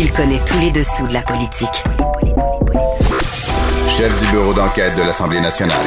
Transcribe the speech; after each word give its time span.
Il 0.00 0.12
connaît 0.12 0.40
tous 0.46 0.60
les 0.60 0.70
dessous 0.70 1.08
de 1.08 1.12
la 1.12 1.22
politique. 1.22 1.82
Chef 3.88 4.16
du 4.20 4.30
bureau 4.30 4.54
d'enquête 4.54 4.96
de 4.96 5.02
l'Assemblée 5.02 5.40
nationale. 5.40 5.84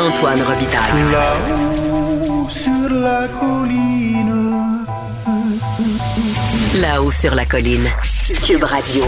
Antoine 0.00 0.40
Robitaille. 0.40 1.12
Là-haut 1.12 2.48
sur 2.48 2.88
la 2.88 3.28
colline. 3.28 4.86
Là-haut 6.80 7.10
sur 7.10 7.34
la 7.34 7.44
colline. 7.44 7.86
Cube 8.46 8.64
Radio. 8.64 9.04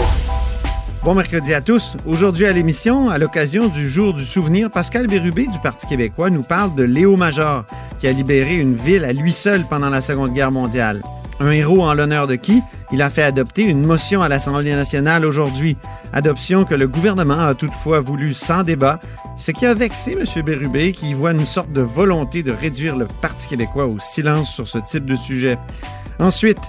Bon 1.02 1.14
mercredi 1.14 1.54
à 1.54 1.62
tous. 1.62 1.96
Aujourd'hui 2.04 2.44
à 2.44 2.52
l'émission, 2.52 3.08
à 3.08 3.16
l'occasion 3.16 3.68
du 3.68 3.88
jour 3.88 4.12
du 4.12 4.26
souvenir, 4.26 4.70
Pascal 4.70 5.06
Bérubé 5.06 5.46
du 5.46 5.60
Parti 5.60 5.86
québécois 5.86 6.28
nous 6.28 6.42
parle 6.42 6.74
de 6.74 6.82
Léo 6.82 7.16
Major, 7.16 7.64
qui 7.98 8.06
a 8.06 8.12
libéré 8.12 8.56
une 8.56 8.74
ville 8.74 9.06
à 9.06 9.14
lui 9.14 9.32
seul 9.32 9.64
pendant 9.64 9.88
la 9.88 10.02
Seconde 10.02 10.34
Guerre 10.34 10.52
mondiale. 10.52 11.00
Un 11.42 11.50
héros 11.50 11.82
en 11.82 11.92
l'honneur 11.92 12.28
de 12.28 12.36
qui 12.36 12.62
il 12.92 13.02
a 13.02 13.10
fait 13.10 13.24
adopter 13.24 13.62
une 13.62 13.84
motion 13.84 14.22
à 14.22 14.28
l'Assemblée 14.28 14.70
nationale 14.76 15.26
aujourd'hui. 15.26 15.76
Adoption 16.12 16.64
que 16.64 16.74
le 16.76 16.86
gouvernement 16.86 17.38
a 17.40 17.54
toutefois 17.54 17.98
voulu 17.98 18.32
sans 18.32 18.62
débat, 18.62 19.00
ce 19.36 19.50
qui 19.50 19.66
a 19.66 19.74
vexé 19.74 20.12
M. 20.12 20.44
Bérubé, 20.44 20.92
qui 20.92 21.10
y 21.10 21.14
voit 21.14 21.32
une 21.32 21.44
sorte 21.44 21.72
de 21.72 21.80
volonté 21.80 22.44
de 22.44 22.52
réduire 22.52 22.94
le 22.94 23.08
Parti 23.20 23.48
québécois 23.48 23.86
au 23.86 23.98
silence 23.98 24.52
sur 24.52 24.68
ce 24.68 24.78
type 24.78 25.04
de 25.04 25.16
sujet. 25.16 25.58
Ensuite, 26.20 26.60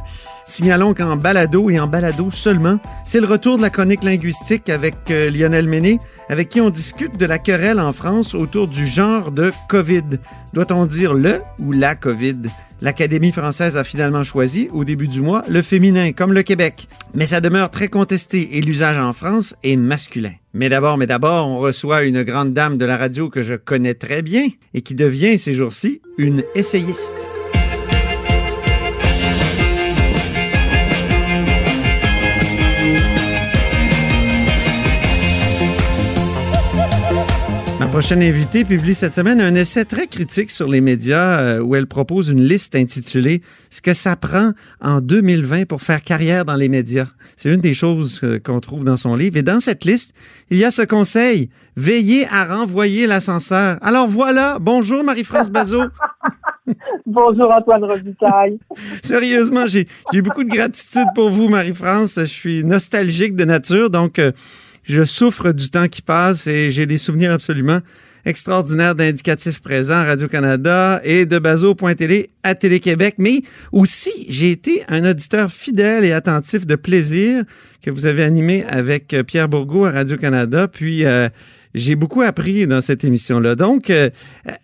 Signalons 0.46 0.94
qu'en 0.94 1.16
balado 1.16 1.70
et 1.70 1.80
en 1.80 1.88
balado 1.88 2.30
seulement, 2.32 2.80
c'est 3.06 3.22
le 3.22 3.28
retour 3.28 3.58
de 3.58 3.62
la 3.62 3.70
chronique 3.70 4.04
linguistique 4.04 4.70
avec 4.70 4.96
euh, 5.10 5.30
Lionel 5.30 5.68
Méné, 5.68 6.00
avec 6.30 6.50
qui 6.50 6.60
on 6.60 6.70
discute 6.70 7.18
de 7.18 7.26
la 7.26 7.40
querelle 7.40 7.80
en 7.80 7.94
France 7.94 8.36
autour 8.36 8.68
du 8.68 8.86
genre 8.86 9.32
de 9.32 9.52
COVID. 9.70 10.20
Doit-on 10.54 10.86
dire 10.86 11.14
le 11.14 11.42
ou 11.60 11.72
la 11.72 11.96
COVID? 11.96 12.42
L'Académie 12.82 13.32
française 13.32 13.78
a 13.78 13.86
finalement 13.86 14.26
choisi, 14.26 14.68
au 14.74 14.84
début 14.84 15.08
du 15.08 15.22
mois, 15.22 15.46
le 15.48 15.62
féminin, 15.62 16.12
comme 16.12 16.34
le 16.34 16.44
Québec. 16.44 16.90
Mais 17.14 17.26
ça 17.26 17.40
demeure 17.40 17.72
très 17.72 17.88
contesté 17.88 18.58
et 18.58 18.62
l'usage 18.62 18.98
en 18.98 19.14
France 19.14 19.56
est 19.64 19.78
masculin. 19.78 20.34
Mais 20.54 20.68
d'abord, 20.68 20.98
mais 20.98 21.08
d'abord, 21.08 21.48
on 21.48 21.60
reçoit 21.60 22.04
une 22.04 22.24
grande 22.24 22.54
dame 22.54 22.78
de 22.78 22.86
la 22.86 22.98
radio 22.98 23.30
que 23.30 23.42
je 23.42 23.54
connais 23.54 23.94
très 23.94 24.22
bien 24.22 24.50
et 24.74 24.82
qui 24.82 24.96
devient 24.96 25.38
ces 25.38 25.54
jours-ci 25.54 26.02
une 26.18 26.44
essayiste. 26.56 27.14
Prochaine 37.94 38.24
invitée 38.24 38.66
publie 38.66 38.96
cette 38.96 39.14
semaine 39.14 39.40
un 39.40 39.54
essai 39.54 39.86
très 39.86 40.08
critique 40.08 40.50
sur 40.50 40.68
les 40.68 40.82
médias 40.82 41.40
euh, 41.40 41.60
où 41.60 41.76
elle 41.76 41.86
propose 41.86 42.30
une 42.30 42.44
liste 42.44 42.74
intitulée 42.74 43.44
Ce 43.70 43.84
que 43.84 43.94
ça 43.94 44.16
prend 44.16 44.54
en 44.82 45.00
2020 45.00 45.68
pour 45.68 45.84
faire 45.84 46.02
carrière 46.02 46.44
dans 46.44 46.56
les 46.56 46.70
médias. 46.70 47.06
C'est 47.36 47.54
une 47.54 47.62
des 47.62 47.76
choses 47.76 48.20
euh, 48.24 48.40
qu'on 48.40 48.60
trouve 48.62 48.84
dans 48.84 48.98
son 48.98 49.16
livre. 49.16 49.38
Et 49.38 49.44
dans 49.44 49.60
cette 49.60 49.86
liste, 49.86 50.16
il 50.50 50.58
y 50.58 50.66
a 50.66 50.72
ce 50.72 50.82
conseil 50.82 51.52
veillez 51.76 52.26
à 52.32 52.58
renvoyer 52.58 53.06
l'ascenseur. 53.06 53.78
Alors 53.84 54.08
voilà, 54.08 54.58
bonjour 54.60 55.04
Marie-France 55.04 55.52
Bazot. 55.52 55.84
Bonjour 57.06 57.52
Antoine 57.52 57.84
Robitaille. 57.84 58.58
Sérieusement, 59.04 59.68
j'ai 59.68 59.88
j'ai 60.12 60.22
beaucoup 60.22 60.46
de 60.46 60.50
gratitude 60.50 61.08
pour 61.14 61.30
vous, 61.30 61.48
Marie-France. 61.48 62.16
Je 62.18 62.26
suis 62.26 62.64
nostalgique 62.64 63.36
de 63.36 63.44
nature, 63.44 63.90
donc 63.92 64.18
euh, 64.18 64.32
je 64.84 65.04
souffre 65.04 65.52
du 65.52 65.70
temps 65.70 65.88
qui 65.88 66.02
passe 66.02 66.48
et 66.48 66.72
j'ai 66.72 66.86
des 66.86 66.98
souvenirs 66.98 67.32
absolument 67.32 67.80
extraordinaires 68.26 68.96
d'indicatifs 68.96 69.62
présents 69.62 69.96
à 69.96 70.04
Radio-Canada 70.06 71.02
et 71.04 71.26
de 71.26 71.40
Bazo.télé 71.40 72.30
à 72.44 72.56
Télé-Québec. 72.56 73.16
Mais 73.18 73.42
aussi, 73.72 74.26
j'ai 74.30 74.52
été 74.52 74.84
un 74.88 75.10
auditeur 75.10 75.52
fidèle 75.52 76.06
et 76.06 76.14
attentif 76.14 76.66
de 76.66 76.76
plaisir 76.76 77.44
que 77.82 77.92
vous 77.92 78.06
avez 78.06 78.24
animé 78.24 78.64
avec 78.70 79.16
Pierre 79.28 79.50
Bourgault 79.50 79.86
à 79.86 79.92
Radio-Canada. 79.92 80.68
Puis, 80.70 81.06
euh, 81.06 81.28
j'ai 81.74 81.96
beaucoup 81.96 82.22
appris 82.22 82.68
dans 82.68 82.82
cette 82.82 83.04
émission-là. 83.04 83.56
Donc, 83.56 83.90
euh, 83.90 84.10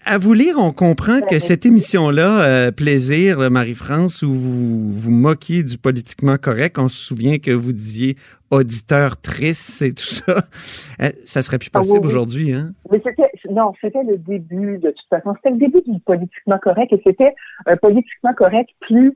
à 0.06 0.18
vous 0.18 0.34
lire, 0.34 0.56
on 0.58 0.72
comprend 0.72 1.22
que 1.22 1.40
cette 1.40 1.66
émission-là, 1.66 2.42
euh, 2.42 2.72
Plaisir, 2.72 3.50
Marie-France, 3.50 4.22
où 4.22 4.34
vous 4.34 4.92
vous 4.92 5.12
moquiez 5.12 5.64
du 5.64 5.78
politiquement 5.78 6.38
correct, 6.38 6.78
on 6.78 6.88
se 6.88 6.97
souvient 6.97 7.38
que 7.38 7.52
vous 7.52 7.74
disiez 7.74 8.16
auditeur 8.52 9.20
triste 9.22 9.81
et 9.81 9.94
tout 9.94 10.03
ça, 10.03 10.38
euh, 11.02 11.09
ça 11.25 11.42
serait 11.42 11.58
plus 11.58 11.70
Ah 11.74 11.80
oui, 11.80 11.88
possible 11.88 12.06
oui. 12.06 12.12
aujourd'hui, 12.12 12.53
hein? 12.53 12.72
Mais 12.92 13.02
c'était, 13.03 13.30
non, 13.50 13.74
c'était 13.81 14.03
le 14.03 14.18
début, 14.18 14.78
de 14.78 14.90
toute 14.90 15.09
façon. 15.09 15.34
C'était 15.36 15.52
le 15.52 15.59
début 15.59 15.81
du 15.88 16.00
politiquement 16.00 16.58
correct 16.59 16.94
et 16.94 17.02
c'était 17.06 17.34
un 17.66 17.78
politiquement 17.78 18.34
correct 18.34 18.70
plus, 18.81 19.14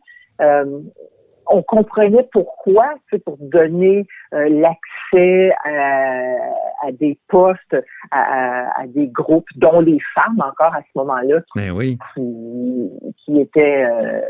on 1.49 1.61
comprenait 1.63 2.27
pourquoi, 2.31 2.85
c'est 3.09 3.23
pour 3.23 3.37
donner 3.39 4.05
euh, 4.33 4.49
l'accès 4.49 5.51
à, 5.65 6.35
à 6.85 6.91
des 6.91 7.17
postes, 7.29 7.75
à, 8.11 8.21
à- 8.21 8.81
à 8.81 8.87
des 8.87 9.07
groupes, 9.07 9.47
dont 9.55 9.79
les 9.79 9.99
femmes 10.15 10.39
encore 10.39 10.73
à 10.75 10.81
ce 10.81 10.97
moment-là, 10.99 11.39
Ben 11.55 11.71
oui. 11.71 11.97
qui, 12.13 12.89
qui 13.23 13.39
étaient 13.39 13.85
euh, 13.85 14.21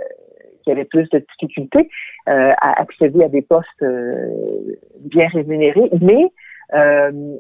qui 0.64 0.72
avaient 0.72 0.86
plus 0.86 1.10
de 1.10 1.20
difficultés 1.20 1.90
euh, 2.30 2.52
à 2.62 2.82
accéder 2.82 3.24
à 3.24 3.28
des 3.30 3.42
postes 3.42 3.68
euh, 3.82 4.30
bien 5.00 5.28
rémunérés, 5.28 5.90
mais 6.02 6.32
euh, 6.74 7.36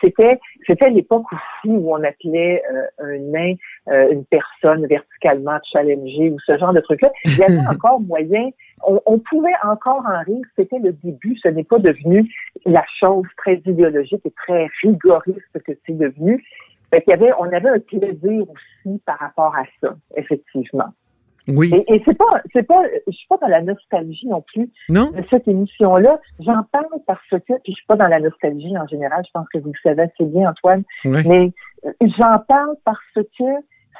c'était 0.00 0.38
c'était 0.66 0.90
l'époque 0.90 1.26
aussi 1.32 1.74
où 1.74 1.94
on 1.94 2.02
appelait 2.02 2.62
euh, 2.70 3.04
un 3.04 3.18
nain 3.18 3.54
euh, 3.88 4.12
une 4.12 4.24
personne 4.24 4.86
verticalement 4.86 5.58
challengée 5.72 6.30
ou 6.30 6.38
ce 6.44 6.58
genre 6.58 6.72
de 6.72 6.80
truc-là. 6.80 7.10
Il 7.24 7.38
y 7.38 7.42
avait 7.42 7.66
encore 7.70 8.00
moyen, 8.00 8.50
on, 8.86 9.00
on 9.06 9.18
pouvait 9.18 9.54
encore 9.62 10.04
en 10.06 10.22
rire. 10.24 10.44
C'était 10.56 10.78
le 10.78 10.92
début. 10.92 11.36
Ce 11.42 11.48
n'est 11.48 11.64
pas 11.64 11.78
devenu 11.78 12.30
la 12.64 12.84
chose 12.98 13.26
très 13.36 13.60
idéologique 13.66 14.22
et 14.24 14.32
très 14.32 14.68
rigoriste 14.82 15.62
que 15.64 15.72
c'est 15.86 15.96
devenu. 15.96 16.44
Fait 16.90 17.02
qu'il 17.02 17.10
y 17.10 17.14
avait, 17.14 17.32
on 17.38 17.44
avait 17.44 17.68
un 17.68 17.80
plaisir 17.80 18.44
aussi 18.48 19.00
par 19.04 19.18
rapport 19.18 19.54
à 19.56 19.64
ça, 19.80 19.96
effectivement. 20.16 20.92
Oui. 21.48 21.70
Et, 21.74 21.94
et 21.94 22.02
c'est 22.04 22.16
pas, 22.16 22.42
c'est 22.52 22.64
pas, 22.64 22.82
je 23.06 23.12
suis 23.12 23.28
pas 23.28 23.38
dans 23.38 23.48
la 23.48 23.62
nostalgie 23.62 24.26
non 24.26 24.42
plus 24.42 24.70
Non? 24.88 25.10
de 25.10 25.22
cette 25.30 25.46
émission-là. 25.46 26.18
J'en 26.40 26.62
parle 26.72 26.86
parce 27.06 27.20
que, 27.30 27.36
puis 27.36 27.60
je 27.68 27.72
suis 27.72 27.86
pas 27.86 27.96
dans 27.96 28.08
la 28.08 28.20
nostalgie 28.20 28.76
en 28.76 28.86
général. 28.86 29.22
Je 29.26 29.30
pense 29.32 29.48
que 29.52 29.58
vous 29.58 29.72
le 29.72 29.78
savez 29.82 30.02
assez 30.02 30.24
bien, 30.24 30.50
Antoine. 30.50 30.82
Ouais. 31.04 31.22
Mais 31.26 31.52
euh, 31.84 31.92
j'en 32.18 32.38
parle 32.48 32.76
parce 32.84 32.98
que 33.14 33.44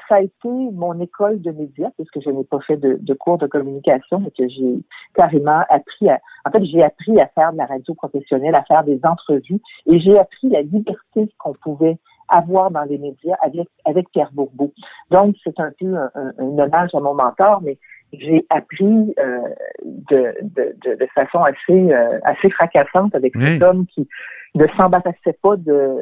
ça 0.09 0.15
a 0.15 0.21
été 0.21 0.47
mon 0.47 0.99
école 1.01 1.41
de 1.41 1.51
médias, 1.51 1.89
puisque 1.97 2.21
je 2.23 2.29
n'ai 2.29 2.43
pas 2.45 2.59
fait 2.61 2.77
de, 2.77 2.97
de 3.01 3.13
cours 3.13 3.37
de 3.37 3.47
communication, 3.47 4.19
mais 4.19 4.31
que 4.31 4.47
j'ai 4.47 4.75
carrément 5.13 5.63
appris 5.69 6.09
à, 6.09 6.21
en 6.45 6.51
fait, 6.51 6.63
j'ai 6.63 6.81
appris 6.81 7.19
à 7.19 7.27
faire 7.27 7.51
de 7.51 7.57
la 7.57 7.65
radio 7.65 7.93
professionnelle, 7.93 8.55
à 8.55 8.63
faire 8.63 8.85
des 8.85 9.01
entrevues, 9.03 9.59
et 9.85 9.99
j'ai 9.99 10.17
appris 10.17 10.49
la 10.49 10.61
liberté 10.61 11.29
qu'on 11.39 11.51
pouvait 11.61 11.97
avoir 12.29 12.71
dans 12.71 12.83
les 12.83 12.97
médias 12.97 13.35
avec, 13.43 13.67
avec 13.85 14.09
Pierre 14.11 14.31
Bourbeau. 14.33 14.73
Donc, 15.11 15.35
c'est 15.43 15.59
un 15.59 15.71
peu 15.79 15.95
un, 15.95 16.11
un- 16.15 16.33
un 16.39 16.59
hommage 16.59 16.89
à 16.93 16.99
mon 16.99 17.13
mentor, 17.13 17.61
mais 17.63 17.77
j'ai 18.13 18.45
appris 18.49 18.85
euh, 19.19 19.37
de, 19.83 20.33
de, 20.41 20.75
de, 20.85 20.95
de 20.95 21.07
façon 21.13 21.39
assez, 21.43 21.91
euh, 21.91 22.19
assez 22.23 22.49
fracassante 22.51 23.13
avec 23.15 23.35
Ouais. 23.35 23.53
cet 23.53 23.63
homme 23.63 23.85
qui 23.87 24.07
ne 24.55 24.65
s'embarrassait 24.77 25.37
pas 25.41 25.55
de, 25.57 25.95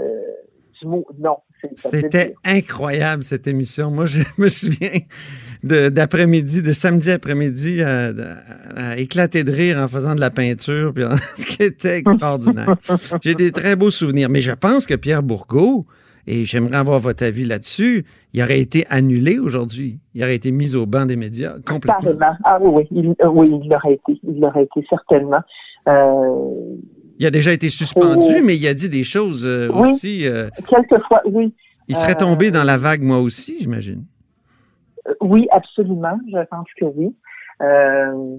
du 0.79 0.87
mot 0.87 1.05
non. 1.19 1.37
C'était 1.73 2.35
incroyable 2.45 3.23
cette 3.23 3.47
émission. 3.47 3.89
Moi, 3.89 4.05
je 4.05 4.19
me 4.37 4.47
souviens 4.49 4.99
de- 5.63 5.89
d'après-midi, 5.89 6.61
de, 6.61 6.73
samedi 6.73 7.09
après-midi, 7.09 7.81
à, 7.81 8.11
à 8.75 8.97
éclater 8.97 9.43
de 9.43 9.51
rire 9.51 9.79
en 9.79 9.87
faisant 9.87 10.13
de 10.13 10.19
la 10.19 10.29
peinture, 10.29 10.93
puis 10.93 11.03
ce 11.37 11.45
qui 11.47 11.63
était 11.63 11.97
extraordinaire. 11.97 12.75
J'ai 13.23 13.33
des 13.33 13.51
très 13.51 13.75
beaux 13.75 13.89
souvenirs. 13.89 14.29
Mais 14.29 14.41
je 14.41 14.51
pense 14.51 14.85
que 14.85 14.93
Pierre 14.93 15.23
Bourgault, 15.23 15.87
et 16.27 16.45
j'aimerais 16.45 16.77
avoir 16.77 16.99
votre 16.99 17.23
avis 17.23 17.45
là-dessus, 17.45 18.05
il 18.33 18.41
aurait 18.41 18.59
été 18.59 18.85
annulé 18.89 19.37
aujourd'hui. 19.39 19.99
Il 20.13 20.23
aurait 20.23 20.35
été 20.35 20.51
mis 20.51 20.75
au 20.75 20.85
banc 20.85 21.05
des 21.05 21.15
médias 21.15 21.53
complètement. 21.65 22.01
Carrément. 22.01 22.37
Ah 22.43 22.57
oui, 22.61 22.69
oui, 22.73 22.87
il, 22.91 23.15
euh, 23.23 23.29
oui, 23.29 23.59
il 23.61 23.69
l'aurait 23.69 23.93
été. 23.93 24.19
Il 24.23 24.39
l'aurait 24.39 24.63
été 24.63 24.85
certainement. 24.89 25.41
Euh, 25.87 26.75
Il 27.19 27.25
a 27.25 27.31
déjà 27.31 27.53
été 27.53 27.69
suspendu, 27.69 28.41
mais 28.43 28.55
il 28.57 28.67
a 28.67 28.73
dit 28.73 28.89
des 28.89 29.03
choses 29.03 29.45
euh, 29.45 29.69
Oui. 29.73 29.91
aussi. 29.93 30.27
euh, 30.27 30.49
quelquefois, 30.67 31.21
oui. 31.25 31.53
il 31.87 31.95
serait 31.95 32.13
Euh, 32.13 32.25
tombé 32.25 32.51
dans 32.51 32.63
la 32.63 32.77
vague, 32.77 33.01
moi 33.03 33.19
aussi, 33.19 33.57
j'imagine. 33.59 34.03
Euh, 35.07 35.13
Oui, 35.21 35.47
absolument. 35.51 36.17
Je 36.27 36.43
pense 36.49 36.67
que 36.79 36.85
oui. 36.85 37.15
Euh, 37.61 38.37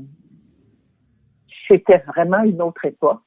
c'était 1.68 2.02
vraiment 2.08 2.42
une 2.44 2.60
autre 2.62 2.84
époque. 2.84 3.22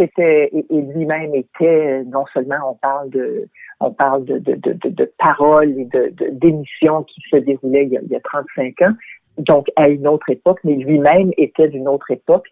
C'était 0.00 0.48
et, 0.52 0.64
et 0.70 0.80
lui-même 0.80 1.34
était 1.34 2.04
non 2.04 2.24
seulement 2.32 2.56
on 2.70 2.74
parle 2.74 3.10
de 3.10 3.48
on 3.80 3.90
parle 3.92 4.24
de, 4.24 4.38
de, 4.38 4.54
de, 4.54 4.88
de 4.88 5.12
paroles 5.18 5.70
et 5.78 5.84
de, 5.84 6.12
d'émissions 6.32 7.02
qui 7.04 7.20
se 7.30 7.36
déroulaient 7.36 7.84
il 7.84 7.92
y, 7.92 7.96
a, 7.96 8.00
il 8.02 8.10
y 8.10 8.16
a 8.16 8.20
35 8.20 8.82
ans, 8.82 8.94
donc 9.38 9.68
à 9.76 9.88
une 9.88 10.06
autre 10.06 10.28
époque, 10.30 10.58
mais 10.64 10.74
lui-même 10.74 11.30
était 11.36 11.68
d'une 11.68 11.88
autre 11.88 12.10
époque. 12.10 12.46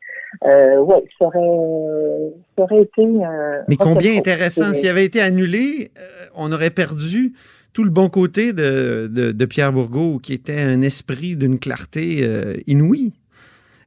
Euh, 0.45 0.79
ouais, 0.79 1.05
ça 1.19 1.27
aurait, 1.27 2.33
ça 2.57 2.63
aurait 2.63 2.83
été. 2.83 3.03
Euh, 3.03 3.63
mais 3.69 3.77
combien 3.77 4.17
intéressant. 4.17 4.73
S'il 4.73 4.89
avait 4.89 5.05
été 5.05 5.21
annulé, 5.21 5.91
euh, 5.99 6.27
on 6.37 6.53
aurait 6.53 6.71
perdu 6.71 7.33
tout 7.73 7.85
le 7.85 7.91
bon 7.91 8.09
côté 8.09 8.53
de, 8.53 9.09
de, 9.09 9.33
de 9.33 9.45
Pierre 9.45 9.73
Bourgault, 9.73 10.19
qui 10.19 10.33
était 10.33 10.61
un 10.61 10.83
esprit 10.83 11.37
d'une 11.37 11.59
clarté 11.59 12.19
euh, 12.23 12.55
inouïe. 12.67 13.13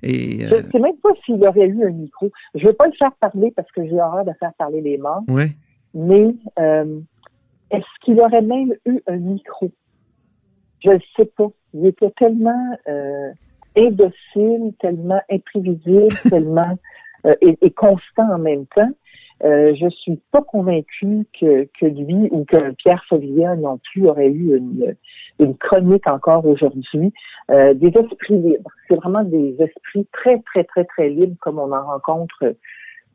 Et, 0.03 0.41
Je 0.41 0.55
ne 0.55 0.61
sais 0.61 0.79
même 0.79 0.97
pas 0.97 1.09
s'il 1.25 1.45
aurait 1.45 1.67
eu 1.67 1.85
un 1.85 1.91
micro. 1.91 2.31
Je 2.55 2.63
ne 2.63 2.67
veux 2.69 2.73
pas 2.73 2.87
le 2.87 2.93
faire 2.93 3.13
parler 3.19 3.51
parce 3.55 3.71
que 3.71 3.85
j'ai 3.85 4.01
horreur 4.01 4.25
de 4.25 4.31
faire 4.39 4.53
parler 4.57 4.81
les 4.81 4.97
morts, 4.97 5.23
ouais. 5.27 5.51
mais 5.93 6.33
euh, 6.59 6.99
est-ce 7.69 7.85
qu'il 8.03 8.19
aurait 8.19 8.41
même 8.41 8.73
eu 8.85 8.99
un 9.07 9.17
micro? 9.17 9.71
Je 10.83 10.91
ne 10.91 10.99
sais 11.15 11.25
pas. 11.25 11.47
Il 11.73 11.85
était 11.85 12.11
tellement 12.17 12.77
euh, 12.87 13.31
indocile, 13.77 14.73
tellement 14.79 15.21
imprévisible, 15.29 16.07
tellement 16.29 16.77
euh, 17.25 17.35
et, 17.41 17.57
et 17.61 17.71
constant 17.71 18.33
en 18.33 18.39
même 18.39 18.65
temps. 18.67 18.89
Euh, 19.43 19.73
je 19.75 19.89
suis 19.89 20.19
pas 20.31 20.41
convaincue 20.41 21.25
que, 21.39 21.67
que 21.79 21.85
lui 21.85 22.27
ou 22.31 22.45
que 22.45 22.71
Pierre 22.73 23.03
Follier 23.09 23.47
non 23.57 23.79
plus 23.91 24.07
aurait 24.07 24.29
eu 24.29 24.55
une, 24.55 24.95
une 25.39 25.57
chronique 25.57 26.07
encore 26.07 26.45
aujourd'hui. 26.45 27.11
Euh, 27.49 27.73
des 27.73 27.87
esprits 27.87 28.37
libres. 28.37 28.69
C'est 28.87 28.95
vraiment 28.95 29.23
des 29.23 29.55
esprits 29.59 30.07
très, 30.13 30.39
très, 30.41 30.63
très, 30.65 30.85
très 30.85 31.09
libres 31.09 31.35
comme 31.41 31.57
on 31.59 31.71
en 31.71 31.85
rencontre 31.85 32.55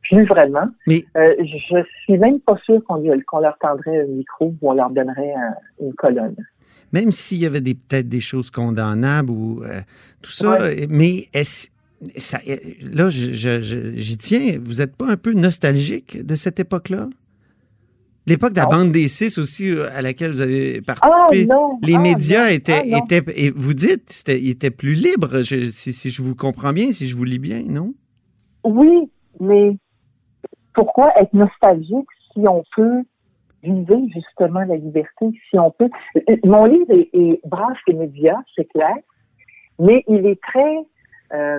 plus 0.02 0.24
vraiment. 0.26 0.66
Mais- 0.86 1.04
Euh, 1.16 1.34
je 1.40 1.82
suis 2.02 2.18
même 2.18 2.40
pas 2.40 2.56
sûre 2.64 2.82
qu'on 2.86 3.02
qu'on 3.26 3.38
leur 3.40 3.56
tendrait 3.58 4.02
un 4.02 4.06
micro 4.06 4.46
ou 4.60 4.70
on 4.70 4.74
leur 4.74 4.90
donnerait 4.90 5.32
un- 5.34 5.54
une 5.84 5.94
colonne. 5.94 6.36
Même 6.92 7.10
s'il 7.12 7.38
y 7.38 7.46
avait 7.46 7.60
peut-être 7.60 8.08
des 8.08 8.20
choses 8.20 8.50
condamnables 8.50 9.30
ou 9.30 9.62
euh, 9.64 9.80
tout 10.22 10.30
ça, 10.30 10.58
mais 10.88 11.24
est-ce- 11.34 11.68
ça, 12.16 12.40
euh, 12.48 12.56
là, 12.92 13.10
j'y 13.10 14.18
tiens. 14.18 14.58
Vous 14.62 14.74
n'êtes 14.74 14.96
pas 14.96 15.08
un 15.08 15.16
peu 15.16 15.32
nostalgique 15.32 16.24
de 16.24 16.34
cette 16.36 16.60
époque-là? 16.60 17.08
L'époque 18.28 18.52
de 18.54 18.56
la 18.58 18.66
bande 18.66 18.90
des 18.90 19.06
six 19.06 19.38
aussi, 19.38 19.70
euh, 19.70 19.86
à 19.94 20.02
laquelle 20.02 20.32
vous 20.32 20.40
avez 20.40 20.82
Ah 20.88 20.94
participé. 20.94 21.48
les 21.82 21.94
ah, 21.94 21.98
médias 22.00 22.46
non, 22.46 22.50
étaient, 22.50 22.82
ah, 22.82 22.86
non. 22.88 23.04
étaient, 23.04 23.22
et 23.36 23.50
vous 23.50 23.72
dites, 23.72 24.10
c'était, 24.10 24.40
ils 24.40 24.50
étaient 24.50 24.72
plus 24.72 24.94
libres, 24.94 25.42
je- 25.42 25.70
si, 25.70 25.92
si 25.92 26.10
je 26.10 26.22
vous 26.22 26.34
comprends 26.34 26.72
bien, 26.72 26.90
si 26.90 27.06
je 27.06 27.14
vous 27.16 27.22
lis 27.22 27.38
bien, 27.38 27.62
non? 27.62 27.94
Oui, 28.64 29.08
mais 29.38 29.76
pourquoi 30.74 31.12
être 31.20 31.32
nostalgique 31.34 32.08
si 32.32 32.40
on 32.48 32.64
peut 32.74 33.02
viser 33.62 34.08
justement 34.12 34.60
la 34.64 34.76
liberté, 34.76 35.26
si 35.48 35.58
on 35.58 35.70
peut? 35.70 35.88
Euh, 36.28 36.36
Mon 36.44 36.64
livre 36.64 36.90
est, 36.90 37.08
est 37.12 37.40
les 37.86 37.94
médias, 37.94 38.40
c'est 38.56 38.68
clair, 38.70 38.94
mais 39.78 40.02
il 40.08 40.26
est 40.26 40.40
très. 40.42 40.76
Euh, 41.32 41.58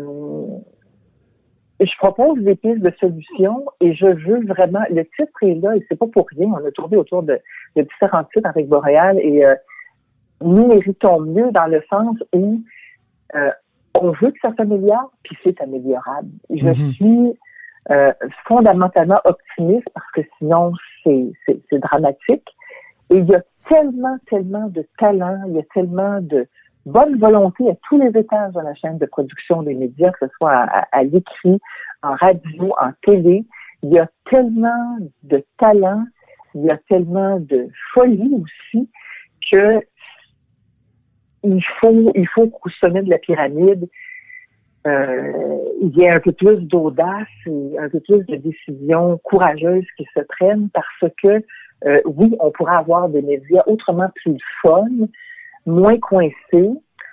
je 1.79 1.97
propose 1.97 2.39
des 2.39 2.55
pistes 2.55 2.81
de 2.81 2.91
solutions 2.99 3.65
et 3.81 3.93
je 3.93 4.07
veux 4.07 4.45
vraiment. 4.45 4.81
Le 4.89 5.03
titre 5.03 5.43
est 5.43 5.55
là 5.55 5.75
et 5.75 5.85
c'est 5.87 5.97
pas 5.97 6.07
pour 6.07 6.25
rien. 6.35 6.47
On 6.49 6.65
a 6.65 6.71
tourné 6.71 6.97
autour 6.97 7.23
de, 7.23 7.39
de 7.75 7.81
différents 7.83 8.23
titres 8.25 8.49
avec 8.49 8.67
Boréal 8.67 9.19
et 9.21 9.45
euh, 9.45 9.55
nous 10.41 10.67
méritons 10.67 11.19
mieux 11.21 11.51
dans 11.51 11.67
le 11.67 11.83
sens 11.89 12.17
où 12.33 12.61
euh, 13.35 13.51
on 13.93 14.11
veut 14.11 14.31
que 14.31 14.39
ça 14.41 14.53
s'améliore, 14.57 15.11
puis 15.23 15.35
c'est 15.43 15.59
améliorable. 15.61 16.29
Je 16.49 16.67
Mhm. 16.67 16.91
suis 16.93 17.39
euh, 17.89 18.11
fondamentalement 18.47 19.19
optimiste 19.23 19.87
parce 19.93 20.11
que 20.11 20.21
sinon 20.37 20.73
c'est 21.03 21.79
dramatique. 21.79 22.47
Et 23.09 23.17
il 23.17 23.25
y 23.25 23.35
a 23.35 23.41
tellement, 23.69 24.17
tellement 24.29 24.67
de 24.67 24.85
talent, 24.97 25.41
il 25.47 25.53
y 25.55 25.59
a 25.59 25.63
tellement 25.73 26.19
de 26.21 26.47
bonne 26.87 27.17
volonté 27.17 27.69
à 27.69 27.75
tous 27.87 27.99
les 27.99 28.17
étages 28.17 28.53
de 28.53 28.61
la 28.61 28.73
chaîne 28.73 28.97
de 28.97 29.05
production 29.05 29.61
des 29.61 29.73
médias, 29.73 30.11
que 30.11 30.25
ce 30.25 30.33
soit 30.37 30.65
à, 30.91 31.03
l'écrit, 31.03 31.59
en 32.01 32.15
radio, 32.15 32.73
en 32.79 32.91
télé. 33.05 33.45
Il 33.83 33.91
y 33.91 33.99
a 33.99 34.09
tellement 34.29 34.97
de 35.23 35.43
talent, 35.57 36.05
il 36.55 36.63
y 36.63 36.71
a 36.71 36.77
tellement 36.89 37.39
de 37.39 37.67
folie 37.93 38.41
aussi 38.41 38.89
que 39.51 39.81
il 41.43 41.63
faut, 41.79 42.11
il 42.15 42.27
faut 42.27 42.47
qu'au 42.47 42.69
sommet 42.69 43.03
de 43.03 43.09
la 43.09 43.19
pyramide, 43.19 43.87
euh, 44.87 45.57
il 45.81 45.95
y 45.97 46.03
ait 46.03 46.09
un 46.09 46.19
peu 46.21 46.31
plus 46.31 46.57
d'audace 46.61 47.27
un 47.45 47.89
peu 47.89 47.99
plus 47.99 48.25
de 48.25 48.37
décisions 48.37 49.19
courageuses 49.23 49.85
qui 49.97 50.07
se 50.15 50.21
prennent 50.21 50.69
parce 50.69 51.13
que, 51.21 51.43
euh, 51.85 52.01
oui, 52.05 52.35
on 52.39 52.51
pourrait 52.51 52.77
avoir 52.77 53.09
des 53.09 53.21
médias 53.21 53.63
autrement 53.67 54.09
plus 54.15 54.37
fun, 54.61 54.87
moins 55.67 55.97
coincés. 55.99 56.69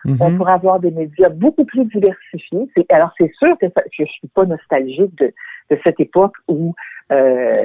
On 0.06 0.30
Mhm. 0.30 0.36
pourrait 0.36 0.52
avoir 0.52 0.80
des 0.80 0.90
médias 0.90 1.30
beaucoup 1.30 1.64
plus 1.64 1.84
diversifiés. 1.86 2.68
Alors, 2.90 3.10
c'est 3.18 3.32
sûr 3.38 3.56
que, 3.58 3.66
ça- 3.74 3.82
que 3.82 3.88
je 4.00 4.04
suis 4.04 4.28
pas 4.28 4.44
nostalgique 4.44 5.14
de, 5.18 5.32
de 5.70 5.78
cette 5.82 5.98
époque 5.98 6.34
où 6.46 6.74
euh, 7.10 7.64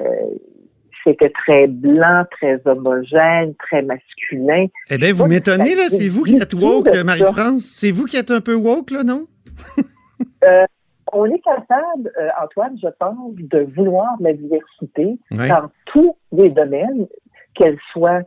c'était 1.04 1.30
très 1.32 1.68
blanc, 1.68 2.24
très 2.32 2.62
homogène, 2.66 3.56
très 3.56 3.82
masculin. 3.82 4.68
Eh 4.90 4.98
bien, 4.98 5.14
vous 5.14 5.28
m'étonnez, 5.28 5.76
là, 5.76 5.90
c'est 5.90 6.08
vous 6.10 6.24
qui 6.24 6.38
êtes 6.38 6.54
woke, 6.54 6.90
ça. 6.90 7.04
Marie-France. 7.04 7.64
C'est 7.64 7.92
vous 7.92 8.06
qui 8.06 8.16
êtes 8.18 8.32
un 8.32 8.42
peu 8.42 8.54
woke, 8.56 8.92
là, 8.92 9.04
non? 9.04 9.28
Euh, 10.44 10.66
on 11.14 11.26
est 11.26 11.40
capable, 11.40 12.12
euh, 12.20 12.28
Antoine, 12.44 12.78
je 12.82 12.88
pense, 13.00 13.34
de 13.36 13.66
vouloir 13.76 14.10
la 14.20 14.34
diversité 14.34 15.18
dans 15.32 15.70
tous 15.86 16.16
les 16.34 16.50
domaines, 16.50 17.08
qu'elle 17.56 17.78
soit 17.94 18.22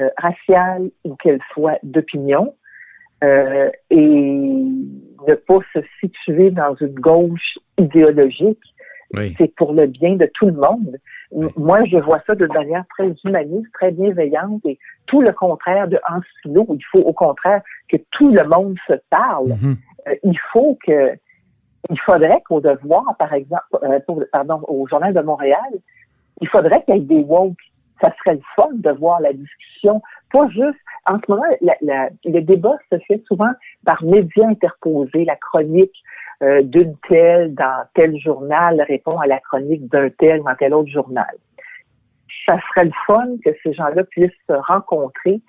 euh, 0.00 0.10
raciale 0.18 0.90
ou 1.04 1.14
qu'elle 1.16 1.40
soit 1.52 1.78
d'opinion, 1.82 2.54
euh, 3.24 3.70
et 3.90 4.00
ne 4.00 5.34
pas 5.34 5.58
se 5.72 5.80
situer 6.00 6.50
dans 6.50 6.74
une 6.76 6.94
gauche 6.94 7.58
idéologique. 7.78 8.60
Oui. 9.14 9.34
C'est 9.38 9.54
pour 9.54 9.72
le 9.72 9.86
bien 9.86 10.16
de 10.16 10.28
tout 10.34 10.46
le 10.46 10.52
monde. 10.52 10.98
Moi, 11.56 11.84
je 11.84 11.96
vois 11.96 12.20
ça 12.26 12.34
de 12.34 12.46
manière 12.46 12.84
très 12.90 13.12
humaniste, 13.24 13.72
très 13.72 13.92
bienveillante 13.92 14.60
et 14.64 14.78
tout 15.06 15.20
le 15.20 15.32
contraire 15.32 15.86
de 15.88 15.98
en 16.08 16.20
silo. 16.42 16.66
Il 16.70 16.84
faut 16.90 17.00
au 17.00 17.12
contraire 17.12 17.62
que 17.88 17.96
tout 18.10 18.30
le 18.30 18.44
monde 18.46 18.76
se 18.88 18.94
parle. 19.10 19.50
Mhm. 19.50 19.76
Euh, 20.08 20.14
il 20.24 20.38
faut 20.52 20.76
que 20.84 21.12
il 21.88 22.00
faudrait 22.00 22.42
qu'au 22.48 22.60
devoir, 22.60 23.16
par 23.16 23.32
exemple, 23.32 23.62
euh, 23.84 24.00
pour- 24.06 24.24
pardon, 24.32 24.60
au 24.66 24.88
Journal 24.88 25.14
de 25.14 25.20
Montréal, 25.20 25.70
il 26.40 26.48
faudrait 26.48 26.82
qu'il 26.82 26.96
y 26.96 26.98
ait 26.98 27.00
des 27.00 27.22
woke. 27.22 27.54
Ça 28.00 28.12
serait 28.18 28.34
le 28.34 28.42
fun 28.54 28.68
de 28.74 28.90
voir 28.90 29.20
la 29.20 29.32
discussion. 29.32 30.02
Pas 30.32 30.48
juste, 30.48 30.78
en 31.06 31.18
ce 31.18 31.30
moment, 31.30 31.44
la- 31.60 31.76
la- 31.80 32.08
le 32.24 32.40
débat 32.40 32.76
se 32.92 32.98
fait 33.06 33.22
souvent 33.26 33.50
par 33.84 34.02
médias 34.04 34.46
interposés. 34.48 35.24
La 35.24 35.36
chronique 35.36 35.94
euh, 36.42 36.60
d'une 36.62 36.94
telle 37.08 37.54
dans 37.54 37.84
tel 37.94 38.18
journal 38.18 38.82
répond 38.86 39.18
à 39.18 39.26
la 39.26 39.38
chronique 39.40 39.88
d'un 39.88 40.10
tel 40.10 40.42
dans 40.42 40.54
tel 40.56 40.74
autre 40.74 40.90
journal. 40.90 41.34
Ça 42.44 42.58
serait 42.68 42.84
le 42.84 42.92
fun 43.06 43.26
que 43.42 43.50
ces 43.62 43.72
gens-là 43.72 44.04
puissent 44.04 44.30
se 44.46 44.52
rencontrer. 44.52 45.40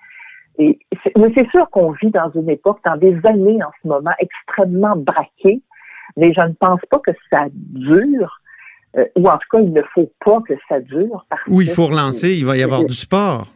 Et 0.58 0.78
mais 1.16 1.30
c'est 1.34 1.48
sûr 1.50 1.68
qu'on 1.70 1.90
vit 1.92 2.10
dans 2.10 2.30
une 2.30 2.48
époque, 2.48 2.80
dans 2.84 2.96
des 2.96 3.14
années 3.24 3.62
en 3.62 3.70
ce 3.82 3.86
moment, 3.88 4.10
extrêmement 4.18 4.96
braquées, 4.96 5.60
mais 6.16 6.32
je 6.32 6.40
ne 6.40 6.52
pense 6.54 6.80
pas 6.90 6.98
que 7.00 7.12
ça 7.30 7.46
dure, 7.52 8.37
euh, 8.96 9.04
ou 9.16 9.28
en 9.28 9.36
tout 9.38 9.48
cas, 9.50 9.60
il 9.60 9.72
ne 9.72 9.82
faut 9.94 10.10
pas 10.24 10.40
que 10.46 10.54
ça 10.68 10.80
dure. 10.80 11.26
Parce 11.28 11.42
Ou 11.48 11.60
il 11.62 11.68
faut 11.70 11.86
relancer, 11.86 12.34
il 12.36 12.44
va 12.44 12.56
y 12.56 12.62
avoir 12.62 12.84
du 12.84 12.94
sport. 12.94 13.46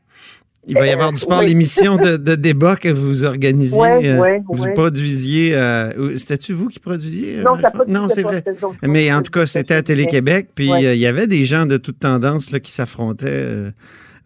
Il 0.68 0.74
va 0.78 0.86
y 0.86 0.90
Euh, 0.90 0.92
avoir 0.94 1.10
du 1.10 1.18
sport, 1.18 1.40
oui. 1.40 1.46
l'émission 1.46 1.96
de, 1.96 2.16
de 2.16 2.34
débat 2.36 2.76
que 2.76 2.88
vous 2.88 3.24
organisiez. 3.24 3.80
Ouais, 3.80 4.08
euh, 4.08 4.38
vous 4.46 4.72
produisiez. 4.74 5.56
euh, 5.56 6.16
C'était-tu 6.16 6.52
vous 6.52 6.68
qui 6.68 6.78
produisiez? 6.78 7.40
euh, 7.40 7.42
Non, 7.42 7.54
ça 7.60 7.72
non 7.88 8.06
c'est 8.08 8.22
vrai. 8.22 8.44
Mais 8.86 9.12
en 9.12 9.22
tout 9.22 9.32
cas, 9.32 9.46
c'était 9.46 9.74
à 9.74 9.82
Télé-Québec, 9.82 10.50
puis 10.54 10.70
euh, 10.70 10.94
il 10.94 11.00
y 11.00 11.06
avait 11.06 11.26
des 11.26 11.44
gens 11.46 11.66
de 11.66 11.78
toute 11.78 11.98
tendance 11.98 12.52
là, 12.52 12.60
qui 12.60 12.70
s'affrontaient 12.70 13.26
euh, 13.28 13.70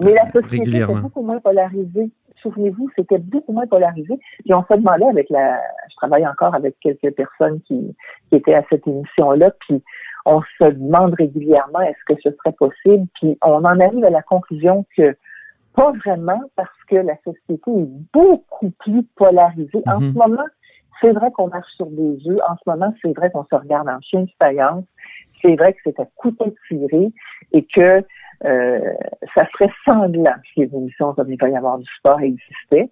Mais 0.02 0.12
la 0.12 0.24
euh, 0.26 0.42
société 0.42 0.76
était 0.76 0.84
beaucoup 0.86 1.22
moins 1.22 1.40
polarisée. 1.40 2.10
Souvenez-vous, 2.42 2.90
c'était 2.96 3.18
beaucoup 3.18 3.52
moins 3.52 3.66
polarisé. 3.66 4.14
Puis 4.44 4.52
on 4.52 4.62
se 4.70 4.74
demandait 4.76 5.06
avec 5.06 5.30
la, 5.30 5.58
je 5.90 5.96
travaille 5.96 6.26
encore 6.26 6.54
avec 6.54 6.76
quelques 6.82 7.12
personnes 7.16 7.60
qui, 7.66 7.80
qui 8.28 8.36
étaient 8.36 8.54
à 8.54 8.62
cette 8.68 8.86
émission-là, 8.86 9.52
puis 9.66 9.82
on 10.26 10.42
se 10.58 10.64
demande 10.64 11.14
régulièrement 11.14 11.80
est-ce 11.80 12.14
que 12.14 12.20
ce 12.22 12.30
serait 12.36 12.52
possible, 12.52 13.06
puis 13.14 13.38
on 13.42 13.64
en 13.64 13.80
arrive 13.80 14.04
à 14.04 14.10
la 14.10 14.22
conclusion 14.22 14.84
que 14.96 15.16
pas 15.74 15.92
vraiment 16.04 16.40
parce 16.56 16.82
que 16.88 16.96
la 16.96 17.16
société 17.24 17.70
est 17.70 17.88
beaucoup 18.12 18.70
plus 18.80 19.02
polarisée. 19.14 19.82
En 19.86 20.00
Mhm. 20.00 20.12
ce 20.12 20.18
moment, 20.18 20.46
c'est 21.00 21.12
vrai 21.12 21.30
qu'on 21.32 21.48
marche 21.48 21.70
sur 21.76 21.86
des 21.86 22.18
œufs. 22.28 22.40
En 22.48 22.56
ce 22.56 22.62
moment, 22.66 22.92
c'est 23.02 23.14
vrai 23.16 23.30
qu'on 23.30 23.44
se 23.44 23.54
regarde 23.54 23.88
en 23.88 24.00
chien 24.00 24.22
de 24.22 24.30
faïence. 24.38 24.84
C'est 25.42 25.54
vrai 25.54 25.74
que 25.74 25.78
c'est 25.84 26.00
à 26.00 26.06
couteau 26.16 26.52
tiré 26.68 27.12
et 27.52 27.64
que 27.66 28.02
euh, 28.44 28.92
ça 29.34 29.46
serait 29.52 29.70
sanglant 29.84 30.34
si 30.52 30.60
les 30.60 30.74
émissions 30.74 31.12
comme 31.14 31.30
il 31.30 31.38
va 31.40 31.48
y 31.50 31.56
avoir 31.56 31.78
du 31.78 31.86
sport 31.98 32.20
existaient. 32.20 32.90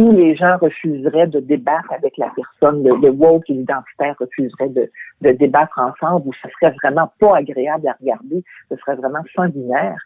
Où 0.00 0.12
les 0.12 0.34
gens 0.36 0.56
refuseraient 0.60 1.26
de 1.26 1.40
débattre 1.40 1.92
avec 1.92 2.16
la 2.16 2.30
personne, 2.34 2.82
le, 2.82 2.96
le 3.00 3.10
woke 3.10 3.48
et 3.50 3.52
l'identitaire 3.52 4.14
refuseraient 4.18 4.68
de, 4.70 4.90
de 5.22 5.30
débattre 5.32 5.78
ensemble, 5.78 6.28
où 6.28 6.32
ce 6.42 6.48
serait 6.60 6.74
vraiment 6.82 7.12
pas 7.18 7.36
agréable 7.36 7.86
à 7.88 7.96
regarder, 8.00 8.42
ce 8.70 8.76
serait 8.76 8.96
vraiment 8.96 9.22
sanguinaire. 9.36 9.98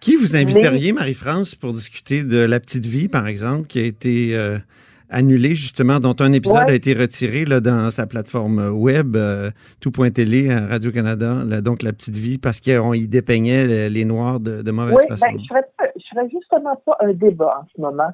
Qui 0.00 0.16
vous 0.16 0.36
inviteriez, 0.36 0.92
Marie-France, 0.92 1.54
pour 1.54 1.72
discuter 1.72 2.22
de 2.22 2.38
La 2.38 2.60
Petite 2.60 2.86
Vie, 2.86 3.08
par 3.08 3.26
exemple, 3.26 3.66
qui 3.66 3.80
a 3.80 3.84
été 3.84 4.36
euh, 4.36 4.58
annulée, 5.10 5.56
justement, 5.56 5.98
dont 5.98 6.14
un 6.20 6.32
épisode 6.32 6.66
Ouais. 6.66 6.72
a 6.72 6.74
été 6.74 6.92
retiré 6.94 7.44
là, 7.44 7.60
dans 7.60 7.90
sa 7.90 8.06
plateforme 8.06 8.70
web, 8.72 9.16
euh, 9.16 9.50
tout.télé, 9.80 10.50
à 10.50 10.66
Radio-Canada, 10.68 11.60
donc 11.62 11.82
La 11.82 11.92
Petite 11.92 12.16
Vie, 12.16 12.38
parce 12.38 12.60
qu'on 12.60 12.92
y 12.94 13.08
dépeignait 13.08 13.66
les, 13.66 13.90
les 13.90 14.04
Noirs 14.04 14.38
de, 14.38 14.62
de 14.62 14.70
mauvaise 14.70 14.96
Oui, 14.98 15.04
façon? 15.08 15.26
ben, 15.32 15.38
je 15.40 16.00
je 16.00 16.04
ferais 16.14 16.28
justement 16.30 16.76
pas 16.86 16.96
un 17.00 17.12
débat 17.12 17.60
en 17.62 17.66
ce 17.74 17.80
moment. 17.80 18.10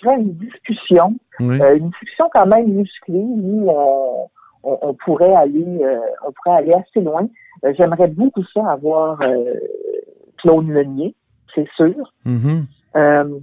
Ferais 0.00 0.16
une 0.16 0.34
discussion, 0.34 1.14
Oui. 1.40 1.60
euh, 1.60 1.76
une 1.76 1.90
discussion 1.90 2.26
quand 2.32 2.46
même 2.46 2.68
musclée 2.68 3.24
où 3.26 3.70
on, 3.70 4.28
on, 4.62 4.78
on 4.82 4.94
pourrait 4.94 5.34
aller, 5.34 5.78
euh, 5.82 5.98
on 6.26 6.32
pourrait 6.32 6.58
aller 6.58 6.72
assez 6.74 7.00
loin. 7.00 7.26
Euh, 7.64 7.72
J'aimerais 7.76 8.08
beaucoup 8.08 8.44
ça 8.52 8.70
avoir 8.70 9.20
euh, 9.22 9.54
Claude 10.38 10.66
Meunier, 10.66 11.14
c'est 11.54 11.68
sûr. 11.76 12.12
Mhm. 12.24 12.66
Euh, 12.96 13.38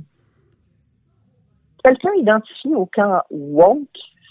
Quelqu'un 1.83 2.13
identifié 2.17 2.75
au 2.75 2.85
camp 2.85 3.21
woke, 3.31 3.79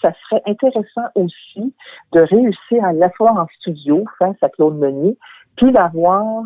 ça 0.00 0.12
serait 0.28 0.42
intéressant 0.46 1.08
aussi 1.16 1.74
de 2.12 2.20
réussir 2.20 2.84
à 2.84 2.92
l'asseoir 2.92 3.36
en 3.36 3.46
studio 3.58 4.04
face 4.18 4.36
à 4.42 4.48
Claude 4.48 4.78
Meunier, 4.78 5.18
puis 5.56 5.72
d'avoir 5.72 6.44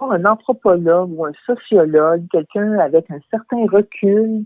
un 0.00 0.24
anthropologue 0.24 1.10
ou 1.16 1.24
un 1.24 1.32
sociologue, 1.46 2.24
quelqu'un 2.30 2.78
avec 2.78 3.10
un 3.10 3.18
certain 3.30 3.66
recul, 3.70 4.44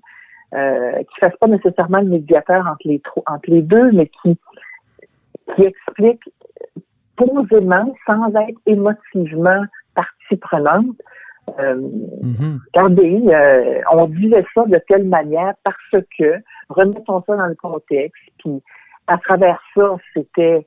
euh, 0.55 0.99
qui 0.99 1.21
fasse 1.21 1.37
pas 1.37 1.47
nécessairement 1.47 2.01
le 2.01 2.09
médiateur 2.09 2.67
entre 2.67 2.87
les, 2.87 3.01
entre 3.27 3.51
les 3.51 3.63
deux, 3.63 3.93
mais 3.93 4.11
qui, 4.23 4.39
qui 5.55 5.63
explique 5.63 6.23
posément, 7.17 7.95
sans 8.07 8.29
être 8.29 8.59
émotivement 8.67 9.65
partie 9.95 10.37
prenante, 10.37 10.97
euh, 11.59 11.81
regardez, 12.75 13.23
euh, 13.29 13.81
on 13.93 14.07
disait 14.07 14.45
ça 14.55 14.65
de 14.67 14.81
telle 14.89 15.05
manière 15.05 15.55
parce 15.65 16.05
que, 16.19 16.35
remettons 16.69 17.23
ça 17.27 17.37
dans 17.37 17.47
le 17.47 17.57
contexte, 17.57 18.23
puis 18.39 18.63
à 19.07 19.19
travers 19.19 19.61
ça, 19.75 19.97
c'était 20.15 20.67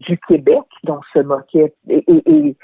du 0.00 0.18
Québec 0.28 0.62
dont 0.84 1.00
se 1.12 1.20
moquait, 1.20 1.72
et, 1.88 2.04
et, 2.08 2.22
et, 2.26 2.56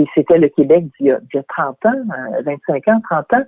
et 0.00 0.06
c'était 0.14 0.38
le 0.38 0.48
Québec 0.48 0.84
d'il 0.98 1.06
y, 1.06 1.36
y 1.36 1.38
a 1.38 1.42
30 1.48 1.86
ans, 1.86 1.92
euh, 2.38 2.42
25 2.42 2.88
ans, 2.88 3.00
30 3.10 3.32
ans, 3.34 3.44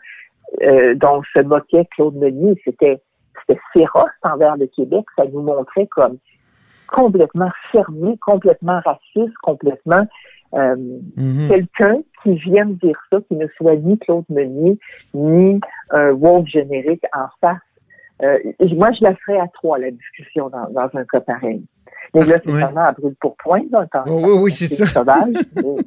euh, 0.62 0.95
dont 0.95 1.23
se 1.35 1.41
moquait 1.41 1.87
Claude 1.97 2.15
Meunier. 2.17 2.61
C'était, 2.65 3.01
c'était 3.41 3.61
féroce 3.73 4.11
envers 4.23 4.57
le 4.57 4.67
Québec. 4.67 5.05
Ça 5.17 5.25
nous 5.33 5.41
montrait 5.43 5.87
comme 5.87 6.19
complètement 6.89 7.51
fermé, 7.71 8.19
complètement 8.19 8.81
raciste, 8.85 9.37
complètement 9.43 10.07
euh, 10.55 10.77
Mhm. 11.17 11.49
quelqu'un 11.49 12.03
qui 12.23 12.35
vienne 12.35 12.75
dire 12.75 12.99
ça, 13.11 13.19
qui 13.27 13.37
ne 13.37 13.47
soit 13.57 13.77
ni 13.77 13.99
Claude 13.99 14.27
Meunier, 14.29 14.79
ni 15.15 15.61
un 15.91 16.11
woke 16.11 16.47
générique 16.47 17.05
en 17.15 17.27
face. 17.41 17.59
Euh, 18.23 18.39
moi, 18.77 18.93
je 18.93 19.03
la 19.03 19.17
ferais 19.17 19.39
à 19.39 19.49
trois, 19.49 19.79
la 19.79 19.91
discussion, 19.91 20.51
dans, 20.51 20.69
dans 20.71 20.91
un 20.95 21.05
cas 21.07 21.21
pareil. 21.21 21.65
Mais 22.15 22.27
là, 22.27 22.39
c'est 22.45 22.53
Ouais. 22.53 22.61
vraiment 22.61 22.85
à 22.87 22.93
brûle 22.93 23.15
pour 23.21 23.37
point, 23.37 23.61
là, 23.73 23.87
quand- 23.91 24.03
Oh, 24.07 24.21
quand 24.21 24.29
oui, 24.29 24.39
oui, 24.45 24.53
c'est 24.53 24.67
ça. 24.67 24.85
le 24.85 24.91
sauvage. 24.91 25.35
Mais- 25.57 25.83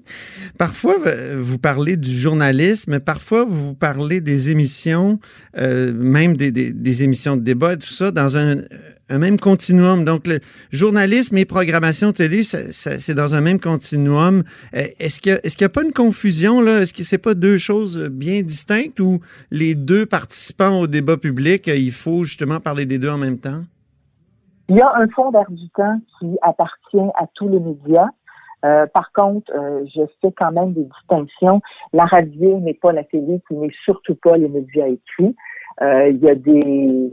Parfois, 0.58 0.96
vous 1.38 1.58
parlez 1.60 1.98
du 1.98 2.10
journalisme, 2.16 3.00
parfois, 3.00 3.46
vous 3.48 3.74
parlez 3.76 4.22
des 4.22 4.50
émissions, 4.50 5.20
euh, 5.58 5.94
même 5.94 6.36
des, 6.36 6.52
des- 6.52 6.72
des 6.74 7.04
émissions 7.04 7.36
de 7.38 7.42
débat 7.42 7.74
et 7.74 7.78
tout 7.78 7.94
ça, 7.94 8.12
dans 8.12 8.38
un, 8.38 8.56
un 9.10 9.18
même 9.20 9.40
continuum. 9.40 10.04
Donc, 10.04 10.26
le 10.26 10.40
journalisme 10.72 11.38
et 11.38 11.46
programmation 11.46 12.12
télé, 12.12 12.42
c'est 12.44 13.14
dans 13.14 13.36
un 13.36 13.42
même 13.42 13.60
continuum. 13.60 14.44
Euh, 14.76 14.86
Est-ce 15.00 15.22
qu'il 15.22 15.34
n'y 15.34 15.38
a, 15.38 15.42
est-ce 15.46 15.56
qu'il 15.56 15.66
y 15.66 15.68
a 15.68 15.70
pas 15.70 15.84
une 15.84 15.94
confusion, 15.94 16.60
là? 16.62 16.82
Est-ce 16.82 16.94
que 16.94 17.04
c'est 17.04 17.20
pas 17.20 17.36
deux 17.36 17.58
choses 17.60 18.00
bien 18.12 18.42
distinctes 18.42 19.00
ou 19.00 19.20
les 19.52 19.76
deux 19.76 20.06
participants 20.08 20.80
au 20.80 20.88
débat 20.88 21.18
public, 21.18 21.68
euh, 21.68 21.76
il 21.76 21.92
faut 21.92 22.24
justement 22.24 22.60
parler 22.60 22.86
des 22.88 22.98
deux 22.98 23.10
en 23.10 23.18
même 23.20 23.38
temps? 23.38 23.64
Il 24.70 24.76
y 24.78 24.82
a 24.82 24.92
un 24.96 25.08
fond 25.10 25.32
d'air 25.32 25.50
du 25.50 25.70
temps 25.70 26.00
qui 26.20 26.38
appartient 26.42 27.10
à 27.16 27.28
tous 27.36 27.48
les 27.48 27.60
médias. 27.60 28.08
Euh, 28.64 28.88
par 28.88 29.12
contre, 29.12 29.52
euh, 29.54 29.86
je 29.94 30.02
fais 30.22 30.32
quand 30.32 30.52
même 30.52 30.74
des 30.74 30.86
distinctions. 30.86 31.62
La 31.94 32.06
radio 32.06 32.60
n'est 32.60 32.74
pas 32.74 32.92
la 32.92 33.04
télé, 33.04 33.42
qui 33.48 33.56
n'est 33.56 33.74
surtout 33.84 34.16
pas 34.16 34.38
les 34.38 34.50
médias 34.50 34.88
écrits. 34.88 35.36
Euh, 35.82 36.10
il 36.10 36.18
y 36.18 36.30
a 36.30 36.36
des 36.36 37.12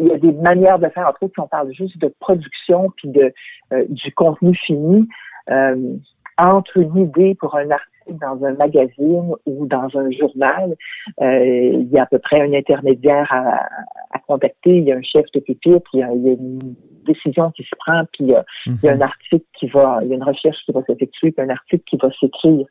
il 0.00 0.06
y 0.06 0.12
a 0.12 0.18
des 0.18 0.32
manières 0.32 0.78
de 0.78 0.88
faire, 0.88 1.06
entre 1.06 1.22
autres, 1.24 1.34
si 1.34 1.40
on 1.40 1.46
parle 1.46 1.70
juste 1.72 1.98
de 1.98 2.12
production 2.20 2.90
puis 2.96 3.08
de 3.08 3.32
euh, 3.72 3.84
du 3.88 4.12
contenu 4.12 4.54
fini. 4.54 5.06
Euh, 5.50 5.96
entre 6.38 6.78
une 6.78 6.96
idée 6.96 7.34
pour 7.34 7.54
un 7.56 7.70
article 7.70 7.89
dans 8.08 8.44
un 8.44 8.54
magazine 8.54 9.34
ou 9.46 9.66
dans 9.66 9.88
un 9.96 10.10
journal, 10.10 10.76
euh, 11.20 11.44
il 11.44 11.88
y 11.90 11.98
a 11.98 12.02
à 12.02 12.06
peu 12.06 12.18
près 12.18 12.40
un 12.40 12.52
intermédiaire 12.52 13.26
à, 13.30 13.66
à 14.12 14.18
contacter, 14.26 14.78
il 14.78 14.84
y 14.84 14.92
a 14.92 14.96
un 14.96 15.02
chef 15.02 15.26
de 15.34 15.40
pupitre, 15.40 15.90
il 15.94 16.00
y 16.00 16.02
a, 16.02 16.12
il 16.12 16.22
y 16.22 16.30
a 16.30 16.32
une 16.32 16.74
décision 17.06 17.50
qui 17.52 17.62
se 17.64 17.74
prend, 17.78 18.02
puis 18.12 18.24
il 18.24 18.28
y 18.28 18.34
a, 18.34 18.44
il 18.66 18.78
y 18.82 18.88
a 18.88 18.92
un 18.92 19.00
article 19.00 19.44
qui 19.58 19.66
va, 19.68 20.00
il 20.02 20.08
y 20.08 20.12
a 20.12 20.16
une 20.16 20.22
recherche 20.22 20.58
qui 20.64 20.72
va 20.72 20.82
s'effectuer, 20.84 21.32
puis 21.32 21.44
un 21.44 21.50
article 21.50 21.84
qui 21.84 21.96
va 21.96 22.10
s'écrire. 22.20 22.66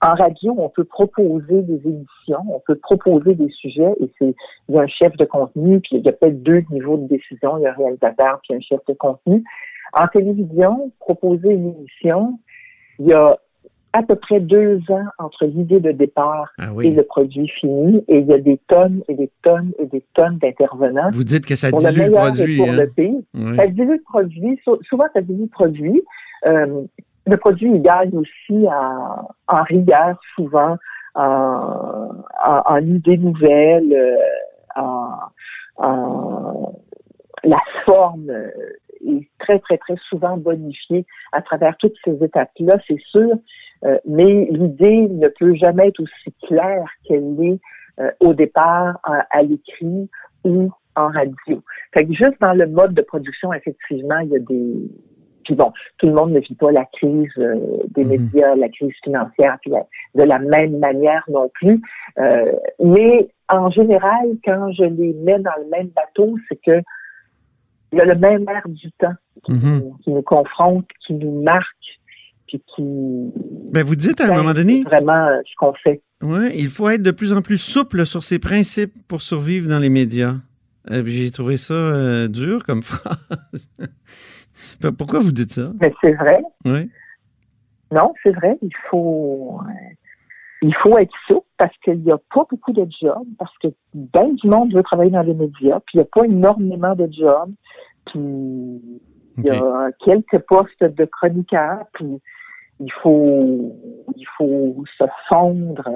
En 0.00 0.14
radio, 0.14 0.54
on 0.58 0.68
peut 0.68 0.84
proposer 0.84 1.62
des 1.62 1.80
émissions, 1.88 2.44
on 2.48 2.60
peut 2.66 2.76
proposer 2.76 3.34
des 3.34 3.48
sujets, 3.50 3.94
et 4.00 4.10
c'est 4.18 4.34
il 4.68 4.74
y 4.74 4.78
a 4.78 4.82
un 4.82 4.86
chef 4.86 5.16
de 5.16 5.24
contenu, 5.24 5.80
puis 5.80 5.96
il 5.96 6.04
y 6.04 6.08
a 6.08 6.12
peut-être 6.12 6.42
deux 6.42 6.62
niveaux 6.70 6.98
de 6.98 7.06
décision, 7.08 7.56
il 7.58 7.62
y 7.62 7.66
a 7.66 7.70
un 7.70 7.74
réalisateur, 7.74 8.40
puis 8.42 8.54
un 8.56 8.60
chef 8.60 8.80
de 8.86 8.94
contenu. 8.94 9.42
En 9.92 10.08
télévision, 10.08 10.90
proposer 11.00 11.50
une 11.50 11.74
émission, 11.74 12.38
il 12.98 13.06
y 13.06 13.12
a 13.12 13.38
à 13.96 14.02
peu 14.02 14.16
près 14.16 14.40
deux 14.40 14.80
ans 14.90 15.06
entre 15.18 15.46
l'idée 15.46 15.78
de 15.78 15.92
départ 15.92 16.52
Ah 16.58 16.70
et 16.82 16.90
le 16.90 17.02
produit 17.04 17.48
fini, 17.48 18.04
et 18.08 18.18
il 18.18 18.26
y 18.26 18.32
a 18.32 18.38
des 18.38 18.58
tonnes 18.66 19.02
et 19.08 19.14
des 19.14 19.30
tonnes 19.42 19.70
et 19.78 19.86
des 19.86 20.04
tonnes 20.14 20.38
d'intervenants. 20.38 21.10
Vous 21.12 21.22
dites 21.24 21.46
que 21.46 21.54
ça 21.54 21.70
le 21.70 21.76
dilue 21.76 22.02
le 22.02 22.10
meilleur 22.10 22.26
et 22.26 22.30
produit. 22.32 22.56
pour 22.58 22.68
hein? 22.70 22.76
le. 22.76 22.92
Oui. 23.34 23.56
Ça 23.56 23.66
dilue 23.68 23.92
le 23.92 24.02
produit. 24.02 24.60
Sou- 24.64 24.82
Souvent, 24.88 25.04
ça 25.14 25.20
dilue 25.20 25.42
le 25.42 25.46
produit. 25.48 26.02
Euh, 26.44 26.82
le 27.26 27.36
produit, 27.36 27.70
il 27.72 27.82
gagne 27.82 28.10
aussi 28.18 28.66
en, 28.68 29.28
en 29.48 29.62
rigueur, 29.62 30.20
souvent, 30.34 30.76
en, 31.14 32.10
en, 32.44 32.62
en 32.66 32.76
idées 32.78 33.16
nouvelles, 33.16 33.92
euh, 33.94 34.16
en, 34.76 35.08
en- 35.76 36.72
la 37.44 37.60
forme 37.84 38.30
est 39.06 39.28
très, 39.38 39.58
très, 39.60 39.78
très 39.78 39.96
souvent 40.08 40.36
bonifiée 40.36 41.04
à 41.32 41.42
travers 41.42 41.76
toutes 41.76 41.94
ces 42.04 42.22
étapes-là, 42.24 42.78
c'est 42.88 43.00
sûr. 43.10 43.30
Euh, 43.84 43.98
mais 44.06 44.46
l'idée 44.50 45.08
ne 45.08 45.28
peut 45.28 45.54
jamais 45.54 45.88
être 45.88 46.00
aussi 46.00 46.34
claire 46.46 46.88
qu'elle 47.04 47.36
l'est 47.36 47.60
euh, 48.00 48.10
au 48.20 48.32
départ 48.34 48.98
à, 49.04 49.26
à 49.30 49.42
l'écrit 49.42 50.08
ou 50.44 50.70
en 50.96 51.08
radio. 51.08 51.62
Fait 51.92 52.06
que 52.06 52.12
juste 52.12 52.40
dans 52.40 52.54
le 52.54 52.66
mode 52.66 52.94
de 52.94 53.02
production, 53.02 53.52
effectivement, 53.52 54.18
il 54.20 54.30
y 54.30 54.36
a 54.36 54.38
des. 54.40 54.74
Puis 55.44 55.54
bon, 55.54 55.72
tout 55.98 56.06
le 56.06 56.14
monde 56.14 56.30
ne 56.32 56.40
vit 56.40 56.54
pas 56.54 56.72
la 56.72 56.86
crise 56.86 57.28
euh, 57.38 57.56
des 57.90 58.04
Mhm. 58.04 58.10
médias, 58.10 58.54
la 58.56 58.68
crise 58.70 58.94
financière, 59.02 59.58
puis 59.60 59.70
la- 59.70 59.86
de 60.14 60.22
la 60.22 60.38
même 60.38 60.78
manière 60.78 61.22
non 61.28 61.50
plus. 61.52 61.82
Euh, 62.18 62.52
mais 62.82 63.28
en 63.50 63.70
général, 63.70 64.26
quand 64.44 64.72
je 64.72 64.84
les 64.84 65.12
mets 65.12 65.38
dans 65.40 65.52
le 65.58 65.68
même 65.68 65.88
bateau, 65.88 66.38
c'est 66.48 66.58
que 66.64 66.80
il 67.92 67.98
y 67.98 68.00
a 68.00 68.06
le 68.06 68.14
même 68.16 68.44
air 68.48 68.62
du 68.66 68.90
temps 68.92 69.12
qui, 69.44 69.52
Mhm. 69.52 69.92
qui 70.02 70.10
nous 70.10 70.22
confronte, 70.22 70.86
qui 71.06 71.14
nous 71.14 71.42
marque, 71.42 72.00
puis 72.54 72.62
qui. 72.74 73.32
Ben, 73.72 73.82
vous 73.82 73.96
dites 73.96 74.20
à 74.20 74.26
un 74.26 74.28
Ben, 74.28 74.36
moment 74.36 74.52
donné, 74.52 74.82
vraiment 74.84 75.26
euh, 75.26 75.40
ce 75.44 75.54
qu'on 75.58 75.72
fait. 75.74 76.02
Ouais, 76.22 76.52
il 76.56 76.68
faut 76.68 76.88
être 76.88 77.02
de 77.02 77.10
plus 77.10 77.32
en 77.32 77.42
plus 77.42 77.58
souple 77.58 78.06
sur 78.06 78.22
ses 78.22 78.38
principes 78.38 78.94
pour 79.08 79.22
survivre 79.22 79.68
dans 79.68 79.78
les 79.78 79.88
médias. 79.88 80.34
Euh, 80.90 81.02
J'ai 81.04 81.30
trouvé 81.30 81.56
ça 81.56 81.74
euh, 81.74 82.28
dur 82.28 82.64
comme 82.64 82.82
phrase. 82.82 83.70
Pourquoi 84.98 85.20
vous 85.20 85.32
dites 85.32 85.50
ça? 85.50 85.72
Mais 85.80 85.92
c'est 86.00 86.12
vrai. 86.12 86.42
Oui. 86.64 86.90
Non, 87.92 88.12
c'est 88.22 88.32
vrai, 88.32 88.58
il 88.62 88.72
faut 88.90 89.60
euh, 89.60 89.72
il 90.62 90.74
faut 90.76 90.98
être 90.98 91.12
souple 91.28 91.46
parce 91.58 91.76
qu'il 91.84 92.00
n'y 92.00 92.10
a 92.10 92.18
pas 92.34 92.44
beaucoup 92.50 92.72
de 92.72 92.86
jobs, 93.00 93.26
parce 93.38 93.56
que 93.58 93.68
bien 93.92 94.28
du 94.30 94.48
monde 94.48 94.74
veut 94.74 94.82
travailler 94.82 95.10
dans 95.10 95.22
les 95.22 95.34
médias, 95.34 95.80
puis 95.80 95.94
il 95.94 95.98
n'y 95.98 96.02
a 96.02 96.08
pas 96.12 96.24
énormément 96.24 96.94
de 96.94 97.08
jobs, 97.12 97.52
puis 98.06 98.20
il 99.38 99.44
y 99.44 99.50
a 99.50 99.90
quelques 100.04 100.38
postes 100.46 100.82
de 100.82 101.04
chroniqueurs, 101.04 101.84
puis 101.92 102.20
il 102.80 102.92
faut 103.02 103.72
il 104.16 104.26
faut 104.36 104.84
se 104.98 105.04
fondre 105.28 105.88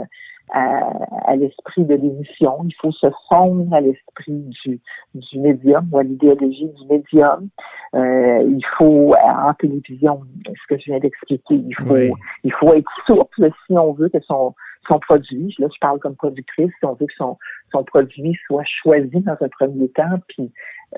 à, 0.50 0.90
à 1.26 1.36
l'esprit 1.36 1.84
de 1.84 1.94
l'émission, 1.94 2.64
il 2.64 2.74
faut 2.80 2.92
se 2.92 3.06
fondre 3.28 3.72
à 3.74 3.80
l'esprit 3.80 4.44
du, 4.64 4.80
du 5.14 5.38
médium 5.38 5.88
ou 5.92 5.98
à 5.98 6.02
l'idéologie 6.02 6.68
du 6.68 6.86
médium. 6.88 7.48
Euh, 7.94 8.42
il 8.46 8.64
faut, 8.76 9.14
en 9.14 9.52
télévision, 9.54 10.20
ce 10.46 10.74
que 10.74 10.80
je 10.80 10.86
viens 10.86 11.00
d'expliquer, 11.00 11.54
il 11.54 11.74
faut, 11.74 11.94
Oui. 11.94 12.10
il 12.44 12.52
faut 12.52 12.72
être 12.74 12.90
souple 13.06 13.50
si 13.66 13.72
on 13.76 13.92
veut 13.92 14.08
que 14.08 14.20
son, 14.26 14.54
son 14.86 14.98
produit. 15.00 15.54
Là, 15.58 15.66
je 15.74 15.78
parle 15.80 15.98
comme 15.98 16.14
productrice. 16.16 16.70
Si 16.78 16.84
on 16.84 16.92
veut 16.94 17.06
que 17.06 17.14
son, 17.16 17.36
son 17.72 17.84
produit 17.84 18.36
soit 18.46 18.64
choisi 18.82 19.20
dans 19.20 19.36
un 19.40 19.48
premier 19.48 19.88
temps, 19.90 20.18
puis 20.28 20.50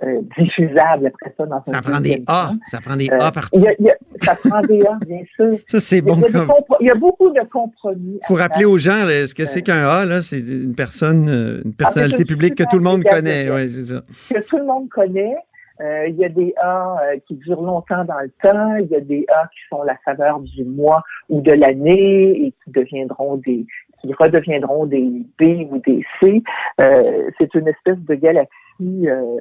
euh, 0.05 0.21
diffusable 0.39 1.07
après 1.09 1.35
ça 1.37 1.47
dans 1.47 1.57
un 1.57 1.63
Ça 1.65 1.81
prend 1.83 2.01
des 2.01 2.23
A. 2.29 2.51
temps. 2.51 2.57
Ça 2.67 2.81
prend 2.81 2.95
des 2.97 3.11
Euh, 3.11 3.19
A 3.21 3.33
partout. 3.33 3.51
il 3.55 3.63
y 3.63 3.69
a- 3.69 3.75
il 3.79 3.87
y 3.87 3.91
a- 3.91 3.97
ça 4.21 4.37
prend 4.49 4.61
des 4.61 4.81
A, 4.83 4.99
bien 5.07 5.23
sûr. 5.35 5.51
Ça, 5.67 5.81
c'est 5.81 5.99
Il 5.99 6.03
bon. 6.03 6.15
il 6.23 6.29
y 6.29 6.33
comme- 6.33 6.49
il 6.81 6.87
y 6.87 6.91
a 6.91 6.95
beaucoup 6.95 7.31
de 7.31 7.41
compromis. 7.51 8.21
faut 8.27 8.37
à 8.37 8.43
rappeler 8.43 8.65
aux 8.67 8.79
gens 8.79 9.05
là, 9.05 9.27
ce 9.27 9.35
que 9.35 9.45
c'est 9.45 9.63
qu'un 9.63 9.89
A, 9.89 10.05
là, 10.05 10.23
c'est 10.23 10.39
une 10.39 10.75
personne, 10.77 11.29
euh, 11.29 11.63
une 11.65 11.75
personnalité 11.75 12.19
Ah, 12.19 12.23
une 12.23 12.27
publique 12.29 12.55
que 12.55 12.65
tout 12.71 12.77
le 12.79 12.85
monde 12.85 13.03
connaît. 13.03 13.51
Ouais, 13.51 13.69
c'est 13.69 13.85
ça. 13.87 14.03
que 14.33 14.41
tout 14.49 14.59
le 14.59 14.65
monde 14.65 14.89
connaît. 14.91 15.35
Euh, 15.81 16.09
il 16.09 16.17
y 16.17 16.25
a 16.25 16.29
des 16.29 16.53
A 16.61 16.99
euh, 17.03 17.19
qui 17.27 17.35
durent 17.37 17.63
longtemps 17.63 18.05
dans 18.05 18.19
le 18.21 18.31
temps. 18.43 18.77
Il 18.77 18.87
y 18.89 18.97
a 18.97 19.01
des 19.01 19.25
A 19.29 19.47
qui 19.49 19.61
sont 19.69 19.83
la 19.83 19.97
saveur 20.05 20.41
du 20.41 20.65
mois 20.65 21.03
ou 21.29 21.41
de 21.41 21.53
l'année 21.53 22.47
et 22.47 22.53
qui 22.65 22.71
deviendront 22.71 23.37
des, 23.37 23.67
qui 24.01 24.13
redeviendront 24.13 24.87
des 24.87 25.25
B 25.39 25.71
ou 25.71 25.79
des 25.79 26.05
C. 26.21 26.43
Euh, 26.81 27.31
c'est 27.39 27.55
une 27.55 27.69
espèce 27.69 27.99
de 27.99 28.15
galaxie 28.15 29.09
euh, 29.09 29.39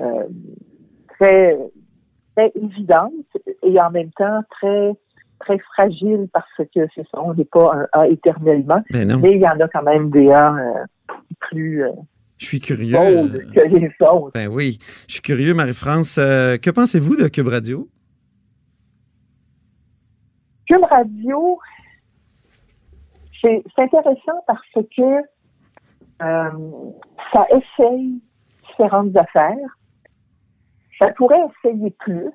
euh, 0.00 0.24
très, 1.08 1.56
très 2.34 2.52
évidente 2.54 3.12
et 3.62 3.80
en 3.80 3.90
même 3.90 4.10
temps 4.12 4.40
très 4.50 4.92
très 5.38 5.58
fragile 5.58 6.28
parce 6.32 6.46
que 6.74 6.86
c'est 6.94 7.06
ça, 7.10 7.22
on 7.22 7.34
n'est 7.34 7.44
pas 7.44 7.74
un 7.74 7.86
A 7.92 8.08
éternellement, 8.08 8.82
Ben 8.90 9.06
non, 9.06 9.18
mais 9.18 9.32
il 9.32 9.38
y 9.38 9.46
en 9.46 9.60
a 9.60 9.68
quand 9.68 9.82
même 9.82 10.08
des 10.10 10.30
A 10.30 10.54
euh, 10.54 10.84
plus 11.40 11.84
euh, 11.84 11.90
je 12.38 12.44
suis 12.46 12.60
curieux. 12.60 12.96
les 13.54 13.90
autres. 14.00 14.32
Ben 14.34 14.48
oui, 14.48 14.78
je 15.08 15.14
suis 15.14 15.22
curieux, 15.22 15.54
Marie-France. 15.54 16.18
Euh, 16.18 16.58
que 16.58 16.70
pensez-vous 16.70 17.16
de 17.16 17.28
Cube 17.28 17.48
Radio? 17.48 17.88
Cube 20.68 20.82
Radio, 20.90 21.58
c'est 23.40 23.62
c'est 23.74 23.82
intéressant 23.82 24.42
parce 24.46 24.60
que 24.74 25.22
euh, 26.22 26.50
ça 27.32 27.46
essaye 27.50 28.20
différentes 28.68 29.16
affaires. 29.16 29.78
Ça 30.98 31.08
pourrait 31.16 31.36
essayer 31.64 31.90
plus. 31.98 32.28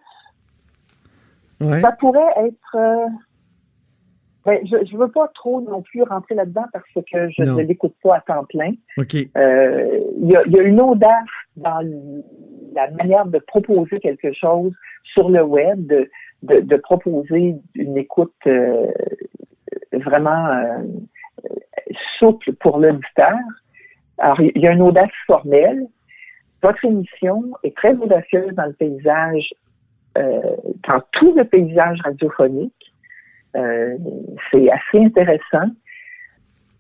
Ouais. 1.60 1.79
Ça 1.81 1.91
pourrait 1.93 2.34
être. 2.48 2.75
euh, 2.75 3.05
ben, 4.45 4.60
je 4.65 4.75
ne 4.95 4.98
veux 4.98 5.12
pas 5.12 5.27
trop 5.36 5.62
non 5.62 5.81
plus 5.81 6.03
rentrer 6.03 6.36
là-dedans 6.36 6.65
parce 6.74 6.86
que 6.93 7.29
je 7.29 7.43
Non. 7.43 7.57
ne 7.57 7.63
l'écoute 7.63 7.93
pas 8.03 8.15
à 8.17 8.21
temps 8.21 8.43
plein. 8.45 8.71
OK. 8.98 9.15
Euh, 9.38 10.00
Il 10.19 10.29
y, 10.29 10.36
a, 10.36 10.43
il 10.45 10.51
y 10.51 10.60
a 10.60 10.63
une 10.63 10.81
audace 10.81 11.12
dans 11.57 11.79
la 12.74 12.89
manière 12.91 13.25
de 13.25 13.39
proposer 13.39 14.00
quelque 14.00 14.31
chose 14.33 14.74
sur 15.13 15.29
le 15.29 15.43
web, 15.43 15.86
de, 15.88 16.10
de, 16.43 16.60
de 16.62 16.75
proposer 16.77 17.55
une 17.75 17.98
écoute 17.98 18.33
euh, 18.48 18.88
vraiment 19.93 20.48
euh, 20.48 20.77
souple 22.17 22.53
pour 22.53 22.79
l'auditeur. 22.79 23.38
Alors, 24.17 24.39
il 24.41 24.62
y 24.62 24.67
a 24.67 24.71
une 24.71 24.81
audace 24.81 25.12
formelle. 25.27 25.86
Votre 26.63 26.86
émission 26.86 27.43
est 27.63 27.75
très 27.75 27.95
audacieuse 27.95 28.53
dans 28.53 28.65
le 28.65 28.74
paysage, 28.74 29.53
euh, 30.17 30.39
dans 30.88 31.01
tout 31.12 31.33
le 31.36 31.43
paysage 31.43 32.00
radiophonique. 32.03 32.90
Euh, 33.55 33.98
c'est 34.51 34.70
assez 34.70 35.05
intéressant. 35.05 35.70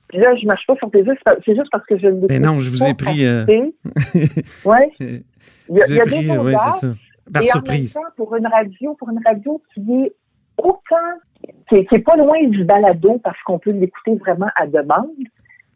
Puis 0.09 0.19
là, 0.19 0.35
je 0.35 0.45
marche 0.45 0.65
pas 0.67 0.75
sur 0.75 0.91
tes 0.91 1.03
c'est 1.03 1.55
juste 1.55 1.69
parce 1.71 1.85
que 1.85 1.97
je 1.97 2.07
ne 2.07 2.27
Ben 2.27 2.41
non, 2.41 2.59
je 2.59 2.69
vous 2.69 2.83
ai 2.83 2.93
pris, 2.93 3.25
euh, 3.25 3.45
ouais. 4.65 4.91
Il 4.99 5.77
y 5.77 5.81
a, 5.81 5.87
il 5.87 5.95
y 5.95 5.99
a 5.99 6.03
pris, 6.03 6.25
des 6.25 6.37
ouais, 6.37 6.53
ça. 6.53 6.93
Par 7.31 7.43
et 7.43 7.45
surprise. 7.45 7.95
en 7.95 8.01
même 8.01 8.07
temps, 8.07 8.13
pour 8.17 8.35
une 8.35 8.47
radio, 8.47 8.93
pour 8.95 9.09
une 9.09 9.21
radio 9.25 9.61
qui 9.73 9.79
est 9.79 10.13
autant, 10.57 10.95
qui 11.69 11.75
est, 11.75 11.85
qui 11.85 11.95
est 11.95 11.99
pas 11.99 12.17
loin 12.17 12.43
du 12.47 12.65
balado 12.65 13.19
parce 13.23 13.41
qu'on 13.43 13.59
peut 13.59 13.71
l'écouter 13.71 14.15
vraiment 14.15 14.49
à 14.55 14.67
demande, 14.67 15.11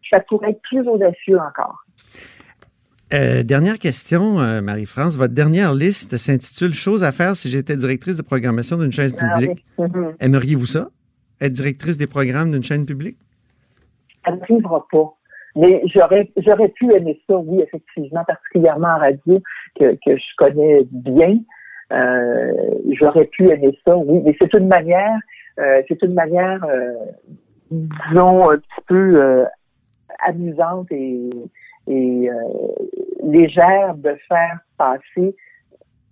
ça 0.10 0.20
pourrait 0.20 0.52
être 0.52 0.62
plus 0.64 0.88
audacieux 0.88 1.40
encore. 1.40 1.86
Euh, 3.14 3.44
dernière 3.44 3.78
question, 3.78 4.40
euh, 4.40 4.62
Marie-France. 4.62 5.16
Votre 5.16 5.34
dernière 5.34 5.74
liste 5.74 6.18
s'intitule 6.18 6.74
Choses 6.74 7.04
à 7.04 7.12
faire 7.12 7.36
si 7.36 7.50
j'étais 7.50 7.78
directrice 7.78 8.18
de 8.18 8.24
programmation 8.24 8.78
d'une 8.78 8.92
chaîne 8.92 9.12
Ah 9.20 9.36
publique. 9.36 9.64
oui. 9.78 9.86
Mhm. 9.88 10.16
Aimeriez-vous 10.20 10.66
ça? 10.66 10.90
Être 11.40 11.54
directrice 11.54 11.98
des 11.98 12.08
programmes 12.08 12.52
d'une 12.52 12.64
chaîne 12.64 12.86
publique? 12.86 13.18
Ça 14.26 14.32
n'arrivera 14.36 14.88
pas. 14.92 15.14
Mais 15.56 15.84
j'aurais, 15.94 16.32
j'aurais 16.38 16.70
pu 16.70 16.92
aimer 16.94 17.20
ça, 17.28 17.38
oui, 17.38 17.62
effectivement, 17.62 18.24
particulièrement 18.26 18.88
en 18.88 18.98
radio, 18.98 19.42
que, 19.80 19.94
que 20.04 20.18
je 20.18 20.36
connais 20.38 20.86
bien. 20.92 21.38
Euh, 21.94 22.52
j'aurais 23.00 23.26
pu 23.26 23.50
aimer 23.50 23.78
ça, 23.86 23.96
oui. 23.96 24.22
Mais 24.26 24.36
c'est 24.40 24.52
une 24.54 24.68
manière, 24.68 25.18
c'est 25.58 26.02
une 26.02 26.14
manière, 26.14 26.60
disons, 27.72 28.50
un 28.50 28.58
petit 28.58 28.82
peu 28.88 29.46
amusante 30.28 30.92
et, 30.92 31.30
et 31.88 32.30
euh, 32.30 32.34
légère 33.24 33.96
de 33.96 34.16
faire 34.28 34.60
passer 34.78 35.36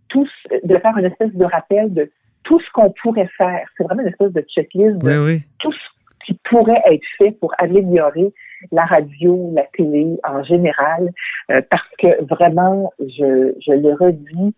tout, 0.10 0.28
de 0.64 0.78
faire 0.78 0.98
une 0.98 1.06
espèce 1.06 1.34
de 1.34 1.46
rappel 1.46 1.94
de 1.94 2.12
tout 2.44 2.60
ce 2.60 2.72
qu'on 2.74 2.92
pourrait 3.02 3.30
faire. 3.38 3.68
C'est 3.78 3.84
vraiment 3.84 4.02
une 4.02 4.10
espèce 4.10 4.32
de 4.34 4.42
checklist 4.42 4.98
de 4.98 5.08
Oui, 5.08 5.18
oui. 5.26 5.42
tout 5.60 5.72
ce 5.72 6.26
qui 6.26 6.40
pourrait 6.50 6.82
être 6.86 7.06
fait 7.18 7.32
pour 7.32 7.54
améliorer 7.58 8.34
la 8.72 8.86
radio, 8.86 9.52
la 9.54 9.64
télé 9.74 10.18
en 10.24 10.44
général, 10.44 11.10
euh, 11.52 11.62
parce 11.70 11.88
que 11.98 12.24
vraiment, 12.26 12.94
je, 13.00 13.54
je 13.60 13.74
le 13.74 13.94
redis, 13.94 14.54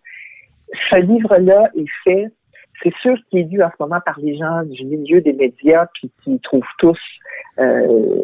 ce 0.90 0.98
livre-là 0.98 1.70
est 1.76 1.90
fait, 2.04 2.28
c'est 2.84 2.94
sûr 3.02 3.18
qu'il 3.30 3.40
est 3.40 3.44
lu 3.44 3.64
en 3.64 3.70
ce 3.70 3.76
moment 3.80 4.00
par 4.06 4.20
les 4.20 4.38
gens 4.38 4.64
du 4.64 4.86
milieu 4.86 5.22
des 5.22 5.34
médias 5.34 5.88
puis 5.94 6.12
qui 6.24 6.40
trouvent 6.42 6.64
tous 6.78 7.00
euh, 7.60 8.20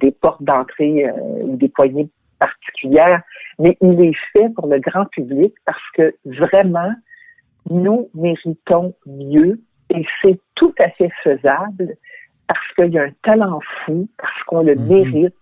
des, 0.00 0.10
portes 0.12 0.42
d'entrée 0.42 1.06
euh, 1.08 1.12
ou 1.42 1.56
des 1.56 1.68
poignées 1.68 2.08
particulières, 2.38 3.22
mais 3.58 3.76
il 3.80 4.00
est 4.02 4.16
fait 4.32 4.48
pour 4.54 4.66
le 4.66 4.78
grand 4.80 5.04
public 5.06 5.54
parce 5.66 5.90
que 5.94 6.14
vraiment, 6.24 6.92
nous 7.68 8.08
méritons 8.14 8.94
mieux 9.06 9.60
et 9.94 10.04
c'est 10.22 10.38
tout 10.54 10.74
à 10.78 10.88
fait 10.90 11.10
faisable 11.22 11.94
parce 12.46 12.66
qu'il 12.74 12.92
y 12.92 12.98
a 12.98 13.02
un 13.04 13.12
talent 13.22 13.60
fou, 13.84 14.08
parce 14.18 14.42
qu'on 14.46 14.62
le 14.62 14.74
Mhm. 14.74 14.88
mérite, 14.88 15.34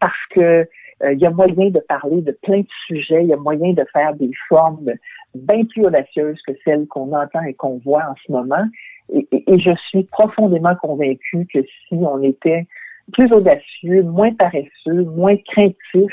parce 0.00 0.26
que 0.30 0.66
euh, 1.02 1.12
il 1.12 1.18
y 1.18 1.26
a 1.26 1.30
moyen 1.30 1.68
de 1.68 1.80
parler 1.80 2.22
de 2.22 2.32
plein 2.42 2.60
de 2.60 2.66
sujets, 2.86 3.22
il 3.22 3.28
y 3.28 3.32
a 3.34 3.36
moyen 3.36 3.72
de 3.74 3.84
faire 3.92 4.14
des 4.14 4.30
formes 4.48 4.92
bien 5.34 5.64
plus 5.66 5.84
audacieuses 5.84 6.40
que 6.46 6.52
celles 6.64 6.86
qu'on 6.86 7.12
entend 7.12 7.42
et 7.42 7.52
qu'on 7.52 7.76
voit 7.84 8.04
en 8.08 8.14
ce 8.24 8.32
moment. 8.32 8.64
Et, 9.12 9.26
et- 9.30 9.52
et 9.52 9.58
je 9.58 9.74
suis 9.88 10.04
profondément 10.04 10.74
convaincue 10.76 11.46
que 11.52 11.60
si 11.62 11.94
on 11.94 12.22
était 12.22 12.66
plus 13.12 13.32
audacieux, 13.32 14.02
moins 14.02 14.32
paresseux, 14.34 15.04
moins 15.04 15.36
craintif, 15.52 16.12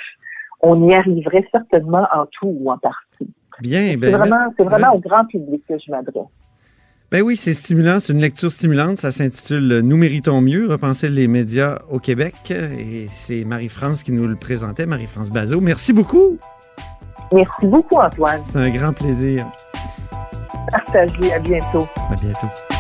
on 0.62 0.90
y 0.90 0.94
arriverait 0.94 1.46
certainement 1.52 2.08
en 2.14 2.26
tout 2.28 2.56
ou 2.60 2.72
en 2.72 2.78
partie. 2.78 3.30
Bien, 3.62 3.90
C'est 3.92 3.98
ben, 3.98 4.18
vraiment, 4.18 4.54
c'est 4.58 4.64
vraiment 4.64 4.94
au 4.94 5.00
grand 5.00 5.26
public 5.26 5.62
que 5.68 5.76
je 5.78 5.92
m'adresse. 5.92 6.24
ben 7.12 7.22
oui, 7.22 7.36
c'est 7.36 7.54
stimulant. 7.54 8.00
C'est 8.00 8.14
une 8.14 8.22
lecture 8.22 8.52
stimulante. 8.52 8.98
Ça 9.00 9.12
s'intitule 9.12 9.82
Nous 9.84 9.98
méritons 9.98 10.42
mieux, 10.42 10.68
repenser 10.68 11.10
les 11.10 11.28
médias 11.28 11.80
au 11.90 12.00
Québec. 12.00 12.36
Et 12.52 13.08
c'est 13.10 13.44
Marie-France 13.44 14.04
qui 14.04 14.12
nous 14.12 14.28
le 14.28 14.36
présentait, 14.36 14.86
Marie-France 14.86 15.30
Bazot. 15.32 15.62
Merci 15.62 15.94
beaucoup. 15.94 16.38
Merci 17.32 17.66
beaucoup, 17.66 17.98
Antoine. 17.98 18.42
C'est 18.44 18.60
un 18.60 18.70
grand 18.70 18.94
plaisir. 18.94 19.46
Partagez. 20.72 21.34
À 21.34 21.40
bientôt. 21.40 21.88
À 22.10 22.16
bientôt. 22.16 22.73